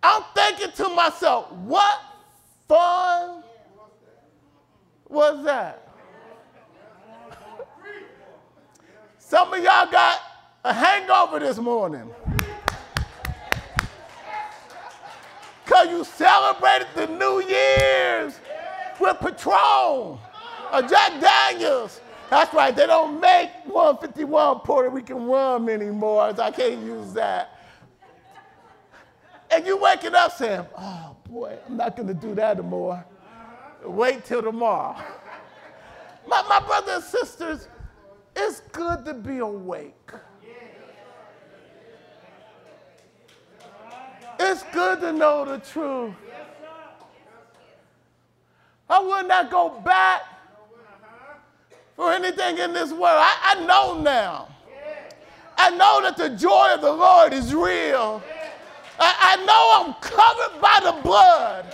I'm 0.03 0.23
thinking 0.35 0.71
to 0.73 0.89
myself, 0.91 1.51
what 1.53 1.99
fun 2.69 3.43
was 5.09 5.43
that? 5.47 5.89
Some 9.19 9.55
of 9.55 9.65
y'all 9.65 9.91
got 9.91 10.21
a 10.63 10.75
hangover 10.75 11.39
this 11.39 11.57
morning. 11.57 12.11
Because 15.65 15.89
you 15.89 16.05
celebrated 16.05 16.89
the 16.95 17.07
New 17.07 17.41
Year's 17.49 18.39
with 19.01 19.19
Patron 19.21 20.19
or 20.71 20.83
Jack 20.87 21.19
Daniels. 21.19 22.03
That's 22.31 22.53
right, 22.53 22.75
they 22.77 22.87
don't 22.87 23.21
make 23.21 23.51
151 23.65 24.61
Puerto 24.61 24.91
Rican 24.91 25.27
rum 25.27 25.69
anymore, 25.69 26.35
so 26.37 26.43
I 26.43 26.51
can't 26.51 26.85
use 26.85 27.13
that. 27.15 27.59
And 29.51 29.67
you 29.67 29.79
waking 29.79 30.15
up 30.15 30.33
saying, 30.33 30.67
oh 30.77 31.17
boy, 31.29 31.57
I'm 31.67 31.77
not 31.77 31.97
gonna 31.97 32.13
do 32.13 32.35
that 32.35 32.59
anymore. 32.59 33.05
Wait 33.85 34.25
till 34.25 34.43
tomorrow. 34.43 34.97
My, 36.27 36.43
my 36.49 36.61
brothers 36.61 36.97
and 36.97 37.05
sisters, 37.05 37.69
it's 38.37 38.61
good 38.73 39.07
to 39.07 39.15
be 39.15 39.39
awake. 39.39 40.11
It's 44.39 44.63
good 44.73 45.01
to 45.01 45.13
know 45.13 45.45
the 45.45 45.59
truth. 45.59 46.15
I 48.89 49.01
would 49.01 49.27
not 49.27 49.51
go 49.51 49.81
back 49.81 50.23
for 51.99 52.13
anything 52.13 52.59
in 52.59 52.73
this 52.73 52.93
world. 52.93 53.03
I, 53.03 53.57
I 53.57 53.67
know 53.67 54.01
now. 54.01 54.47
I 55.57 55.71
know 55.71 56.01
that 56.03 56.17
the 56.17 56.29
joy 56.29 56.73
of 56.73 56.81
the 56.81 56.93
Lord 56.93 57.33
is 57.33 57.53
real. 57.53 58.23
I, 59.01 59.37
I 59.37 59.45
know 59.45 59.85
I'm 59.85 59.95
covered 60.01 60.61
by 60.61 60.79
the 60.81 61.03
blood. 61.03 61.67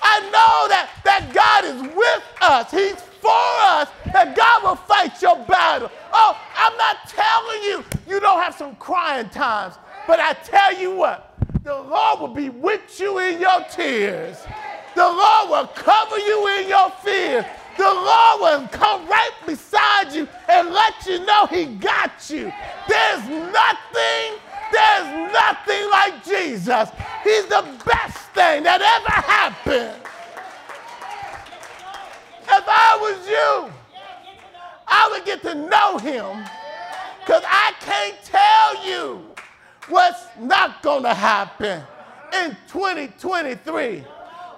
I 0.00 0.20
know 0.30 0.68
that, 0.68 0.90
that 1.04 1.32
God 1.34 1.64
is 1.64 1.82
with 1.92 2.22
us. 2.40 2.70
He's 2.70 3.02
for 3.20 3.32
us, 3.32 3.88
that 4.12 4.36
God 4.36 4.62
will 4.62 4.76
fight 4.76 5.20
your 5.20 5.44
battle. 5.46 5.90
Oh, 6.12 6.38
I'm 6.54 6.76
not 6.76 7.08
telling 7.08 7.62
you 7.64 7.84
you 8.08 8.20
don't 8.20 8.40
have 8.40 8.54
some 8.54 8.76
crying 8.76 9.28
times, 9.30 9.74
but 10.06 10.20
I 10.20 10.34
tell 10.34 10.78
you 10.78 10.94
what, 10.94 11.36
the 11.64 11.74
Lord 11.74 12.20
will 12.20 12.28
be 12.28 12.48
with 12.48 13.00
you 13.00 13.18
in 13.18 13.40
your 13.40 13.64
tears. 13.72 14.36
The 14.94 15.02
Lord 15.02 15.50
will 15.50 15.66
cover 15.66 16.18
you 16.18 16.46
in 16.60 16.68
your 16.68 16.90
fears. 17.02 17.44
The 17.76 17.82
Lord 17.82 18.40
will 18.40 18.68
come 18.68 19.06
right 19.08 19.32
beside 19.46 20.12
you 20.12 20.28
and 20.48 20.70
let 20.70 21.06
you 21.06 21.24
know 21.24 21.46
He 21.46 21.66
got 21.66 22.30
you. 22.30 22.52
There's 22.88 23.28
nothing, 23.28 24.38
there's 24.72 25.32
nothing 25.32 25.90
like 25.90 26.24
Jesus. 26.24 26.90
He's 27.24 27.46
the 27.46 27.64
best 27.84 28.18
thing 28.30 28.62
that 28.62 28.80
ever 28.80 29.26
happened. 29.26 30.00
If 32.42 32.64
I 32.68 32.98
was 33.00 33.28
you, 33.28 33.72
I 34.86 35.08
would 35.10 35.24
get 35.24 35.42
to 35.42 35.54
know 35.54 35.98
Him 35.98 36.44
because 37.20 37.42
I 37.46 37.72
can't 37.80 38.16
tell 38.22 38.86
you 38.86 39.34
what's 39.88 40.26
not 40.38 40.82
going 40.82 41.02
to 41.02 41.14
happen 41.14 41.82
in 42.32 42.56
2023. 42.68 44.04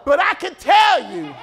But 0.04 0.20
I 0.20 0.34
can 0.34 0.54
tell 0.54 1.12
you 1.12 1.34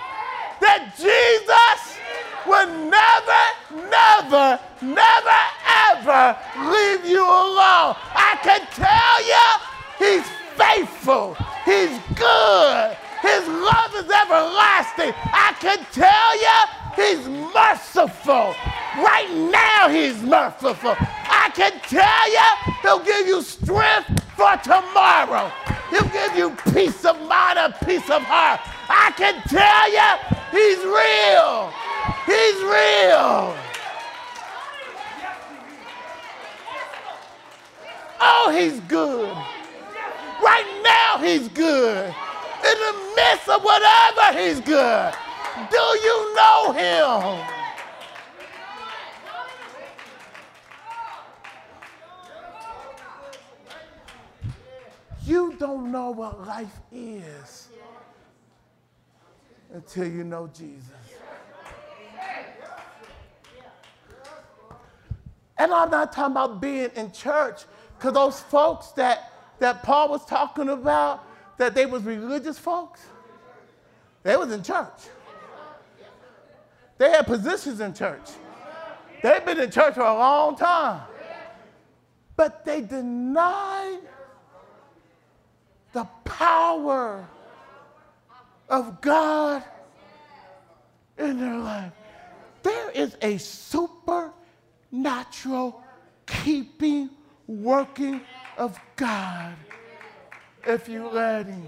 that 0.60 0.93
Jesus 0.97 1.97
will 2.45 2.68
never, 2.89 3.43
never, 3.89 4.60
never, 4.82 5.41
ever 5.89 6.38
leave 6.70 7.06
you 7.06 7.24
alone. 7.24 7.95
I 8.14 8.38
can 8.43 8.62
tell 8.76 9.18
you 9.24 9.45
he's 9.97 10.28
faithful. 10.58 11.36
He's 11.66 11.97
good. 12.16 12.97
His 13.22 13.47
love 13.47 13.95
is 13.95 14.10
everlasting. 14.12 15.14
I 15.32 15.56
can 15.60 15.80
tell 15.91 16.32
you 16.36 16.58
he's 16.95 17.28
merciful. 17.54 18.54
Right 18.97 19.30
now 19.32 19.89
he's 19.89 20.22
merciful. 20.22 20.95
I 20.99 21.49
can 21.56 21.80
tell 21.88 22.32
you 22.32 22.74
he'll 22.82 23.04
give 23.04 23.28
you 23.28 23.41
strength 23.41 24.24
for 24.36 24.58
tomorrow. 24.58 25.51
He'll 25.89 26.10
give 26.10 26.36
you 26.36 26.56
peace 26.74 27.06
of 27.06 27.20
mind 27.28 27.60
and 27.60 27.74
peace 27.86 28.10
of 28.10 28.22
heart. 28.24 28.60
I 28.89 29.11
can 29.15 29.41
tell 29.47 29.91
you 29.91 30.09
he's 30.51 30.79
real. 30.84 31.71
He's 32.25 32.61
real. 32.63 33.55
Oh, 38.19 38.51
he's 38.55 38.79
good. 38.81 39.36
Right 40.41 40.81
now, 40.84 41.23
he's 41.23 41.47
good. 41.49 42.07
In 42.07 42.79
the 42.79 43.13
midst 43.15 43.49
of 43.49 43.63
whatever, 43.63 44.38
he's 44.39 44.59
good. 44.61 45.13
Do 45.69 45.77
you 45.77 46.36
know 46.36 46.71
him? 46.71 47.45
You 55.25 55.53
don't 55.57 55.91
know 55.91 56.11
what 56.11 56.45
life 56.45 56.81
is 56.91 57.62
until 59.74 60.07
you 60.07 60.24
know 60.24 60.49
Jesus. 60.53 60.89
And 65.57 65.71
I'm 65.74 65.89
not 65.89 66.13
talking 66.13 66.32
about 66.32 66.61
being 66.61 66.89
in 66.95 67.11
church, 67.11 67.61
because 67.97 68.13
those 68.13 68.39
folks 68.39 68.89
that, 68.91 69.32
that 69.59 69.84
Paul 69.84 70.09
was 70.09 70.26
talking 70.26 70.69
about, 70.69 71.26
that 71.57 71.76
they 71.76 71.86
was 71.86 72.03
religious 72.03 72.57
folks, 72.57 73.01
they 74.24 74.38
was 74.38 74.51
in 74.51 74.63
church. 74.63 74.88
They 76.97 77.09
had 77.09 77.26
positions 77.26 77.80
in 77.80 77.93
church. 77.93 78.30
They've 79.21 79.43
been 79.45 79.59
in 79.59 79.71
church 79.71 79.95
for 79.95 80.01
a 80.01 80.13
long 80.13 80.55
time. 80.55 81.01
But 82.36 82.65
they 82.65 82.82
denied 82.82 83.99
the 85.91 86.05
power 86.26 87.28
of 88.70 89.01
God 89.01 89.64
in 91.18 91.39
their 91.39 91.57
life. 91.57 91.91
There 92.64 92.91
is 92.91 93.18
a 93.22 93.38
supernatural 93.38 95.84
keeping, 96.26 97.09
working 97.47 98.22
of 98.57 98.80
God 98.95 99.55
if 100.66 100.88
you 100.88 101.07
let 101.07 101.45
Him. 101.45 101.68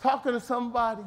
Talking 0.00 0.32
to 0.32 0.40
somebody, 0.40 1.04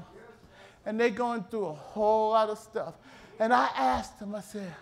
and 0.86 1.00
they're 1.00 1.10
going 1.10 1.44
through 1.44 1.66
a 1.66 1.74
whole 1.74 2.32
lot 2.32 2.50
of 2.50 2.58
stuff. 2.58 2.96
And 3.40 3.54
I 3.54 3.70
asked 3.76 4.20
them, 4.20 4.36
I 4.36 4.42
said, 4.42 4.74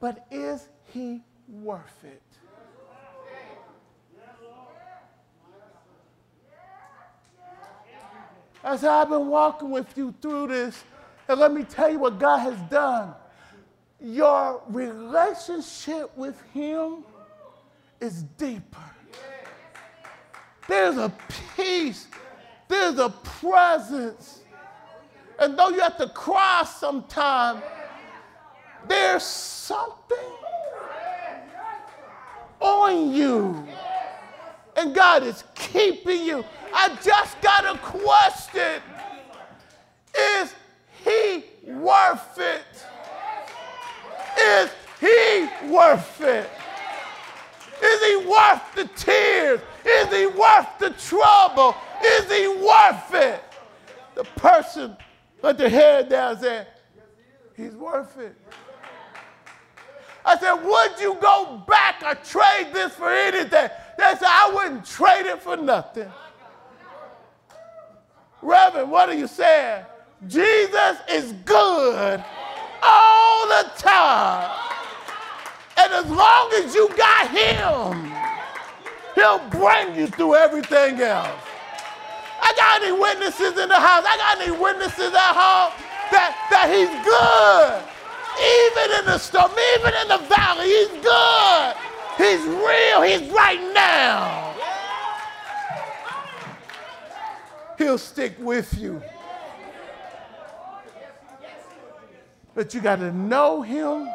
but 0.00 0.26
is 0.30 0.68
He 0.92 1.22
worth 1.48 2.04
it? 2.04 2.20
I 8.64 8.76
said, 8.76 8.88
I've 8.90 9.10
been 9.10 9.28
walking 9.28 9.70
with 9.70 9.96
you 9.96 10.14
through 10.22 10.48
this, 10.48 10.82
and 11.28 11.38
let 11.38 11.52
me 11.52 11.64
tell 11.64 11.90
you 11.90 11.98
what 11.98 12.18
God 12.18 12.38
has 12.38 12.58
done. 12.70 13.14
Your 14.00 14.62
relationship 14.68 16.16
with 16.16 16.40
Him 16.52 17.04
is 18.00 18.22
deeper. 18.22 18.78
There's 20.66 20.96
a 20.96 21.12
peace, 21.56 22.08
there's 22.68 22.98
a 22.98 23.10
presence. 23.10 24.40
And 25.38 25.58
though 25.58 25.68
you 25.68 25.80
have 25.80 25.98
to 25.98 26.08
cry 26.08 26.64
sometimes, 26.64 27.62
there's 28.88 29.24
something 29.24 30.18
on 32.60 33.12
you. 33.12 33.66
And 34.76 34.94
God 34.94 35.22
is 35.22 35.44
keeping 35.54 36.24
you. 36.24 36.44
I 36.76 36.98
just 37.02 37.40
got 37.40 37.64
a 37.64 37.78
question. 37.78 38.82
Is 40.16 40.54
he 41.04 41.44
worth 41.70 42.38
it? 42.38 42.64
Is 44.38 44.70
he 45.00 45.68
worth 45.68 46.20
it? 46.20 46.50
Is 47.82 48.04
he 48.04 48.26
worth 48.26 48.74
the 48.74 48.84
tears? 48.96 49.60
Is 49.84 50.08
he 50.08 50.26
worth 50.26 50.78
the 50.78 50.90
trouble? 50.90 51.76
Is 52.04 52.30
he 52.30 52.48
worth 52.48 53.14
it? 53.14 53.42
The 54.16 54.24
person 54.24 54.96
put 55.40 55.58
their 55.58 55.68
head 55.68 56.08
down 56.08 56.38
said, 56.40 56.66
He's 57.56 57.74
worth 57.74 58.18
it. 58.18 58.34
I 60.24 60.36
said, 60.38 60.54
Would 60.54 61.00
you 61.00 61.16
go 61.20 61.62
back 61.68 62.02
or 62.04 62.14
trade 62.24 62.72
this 62.72 62.94
for 62.94 63.10
anything? 63.10 63.68
They 63.98 64.12
said, 64.18 64.22
I 64.22 64.50
wouldn't 64.54 64.84
trade 64.84 65.26
it 65.26 65.40
for 65.40 65.56
nothing. 65.56 66.10
Reverend, 68.44 68.90
what 68.90 69.08
are 69.08 69.14
you 69.14 69.26
saying? 69.26 69.86
Jesus 70.28 70.98
is 71.10 71.32
good 71.46 72.22
all 72.82 73.48
the 73.48 73.70
time. 73.78 74.50
And 75.78 75.90
as 75.94 76.10
long 76.10 76.52
as 76.56 76.74
you 76.74 76.90
got 76.94 77.30
him, 77.30 78.12
he'll 79.14 79.48
bring 79.48 79.96
you 79.96 80.08
through 80.08 80.34
everything 80.34 81.00
else. 81.00 81.40
I 82.42 82.52
got 82.54 82.82
any 82.82 82.92
witnesses 82.92 83.58
in 83.58 83.68
the 83.70 83.80
house? 83.80 84.04
I 84.06 84.16
got 84.18 84.38
any 84.38 84.52
witnesses 84.52 85.14
at 85.14 85.32
home 85.32 85.72
that, 86.12 86.36
that 86.52 86.68
he's 86.68 86.92
good. 87.00 87.80
Even 88.36 89.00
in 89.00 89.04
the 89.06 89.18
storm, 89.18 89.52
even 89.78 89.94
in 90.02 90.08
the 90.08 90.20
valley, 90.28 90.68
he's 90.68 90.92
good. 91.00 91.74
He's 92.20 92.44
real. 92.44 93.00
He's 93.00 93.32
right 93.32 93.72
now. 93.72 94.53
He'll 97.78 97.98
stick 97.98 98.36
with 98.38 98.78
you. 98.78 99.02
But 102.54 102.72
you 102.72 102.80
got 102.80 102.96
to 102.96 103.12
know 103.12 103.62
him 103.62 104.08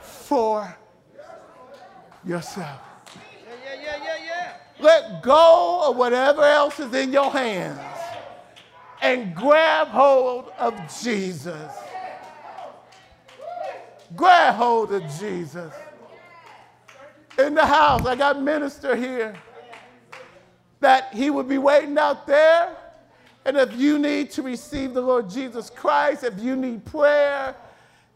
for 0.00 0.76
yourself. 2.24 2.80
Let 4.80 5.22
go 5.22 5.90
of 5.90 5.96
whatever 5.96 6.42
else 6.42 6.78
is 6.78 6.92
in 6.94 7.12
your 7.12 7.30
hands 7.30 7.80
and 9.02 9.34
grab 9.34 9.88
hold 9.88 10.50
of 10.58 10.74
Jesus. 11.02 11.72
Grab 14.16 14.54
hold 14.54 14.92
of 14.92 15.02
Jesus. 15.18 15.72
In 17.38 17.54
the 17.54 17.66
house, 17.66 18.06
I 18.06 18.14
got 18.14 18.40
minister 18.40 18.94
here 18.94 19.34
that 20.84 21.14
he 21.14 21.30
would 21.30 21.48
be 21.48 21.56
waiting 21.56 21.96
out 21.96 22.26
there. 22.26 22.76
And 23.46 23.56
if 23.56 23.74
you 23.74 23.98
need 23.98 24.30
to 24.32 24.42
receive 24.42 24.92
the 24.92 25.00
Lord 25.00 25.30
Jesus 25.30 25.70
Christ, 25.70 26.24
if 26.24 26.38
you 26.38 26.56
need 26.56 26.84
prayer, 26.84 27.56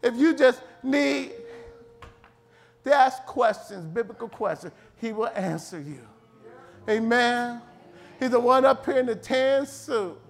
if 0.03 0.15
you 0.17 0.37
just 0.37 0.61
need 0.83 1.33
to 2.85 2.95
ask 2.95 3.25
questions, 3.25 3.87
biblical 3.87 4.29
questions, 4.29 4.75
he 5.01 5.13
will 5.13 5.31
answer 5.35 5.81
you. 5.81 6.01
Amen. 6.91 7.63
He's 8.21 8.31
the 8.31 8.41
one 8.41 8.67
up 8.67 8.85
here 8.85 8.99
in 8.99 9.07
the 9.07 9.17
tan 9.17 9.65
suit. 9.65 10.21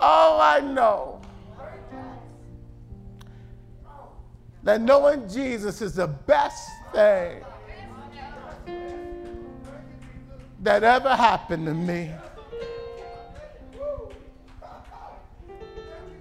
all 0.00 0.40
I 0.40 0.60
know 0.60 1.20
that 4.62 4.80
knowing 4.80 5.28
Jesus 5.28 5.80
is 5.80 5.94
the 5.94 6.06
best 6.06 6.68
thing 6.92 7.42
that 10.60 10.82
ever 10.82 11.14
happened 11.14 11.66
to 11.66 11.74
me. 11.74 12.12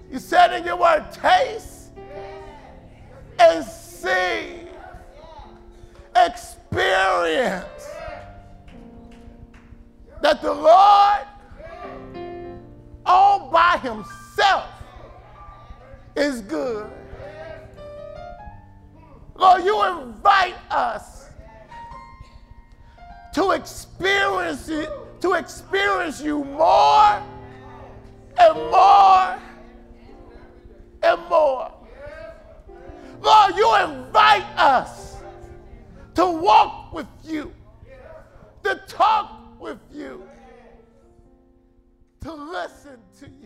You 0.09 0.19
said 0.19 0.53
in 0.53 0.65
your 0.65 0.78
word, 0.78 1.11
taste 1.11 1.91
and 3.39 3.63
see, 3.65 4.61
experience 6.15 7.65
that 10.21 10.41
the 10.41 10.53
Lord, 10.53 11.26
all 13.08 13.49
by 13.49 13.78
himself, 13.78 14.70
is 16.16 16.41
good. 16.41 16.89
Lord, 19.36 19.64
you 19.64 19.84
invite 20.01 20.55
us 20.70 21.30
to 23.34 23.51
experience 23.51 24.68
it, 24.68 24.89
to 25.22 25.34
experience 25.34 26.22
you 26.22 26.43
more 26.43 27.22
and 28.39 28.55
more 28.72 29.39
and 31.03 31.22
more. 31.30 31.72
Lord, 33.22 33.55
you 33.55 33.76
invite 33.76 34.43
us 34.58 35.18
to 36.16 36.26
walk 36.26 36.93
with 36.93 37.08
you, 37.24 37.53
to 38.64 38.82
talk 38.88 39.60
with 39.60 39.78
you, 39.93 40.28
to 42.28 42.34
listen 42.34 42.99
to. 43.19 43.36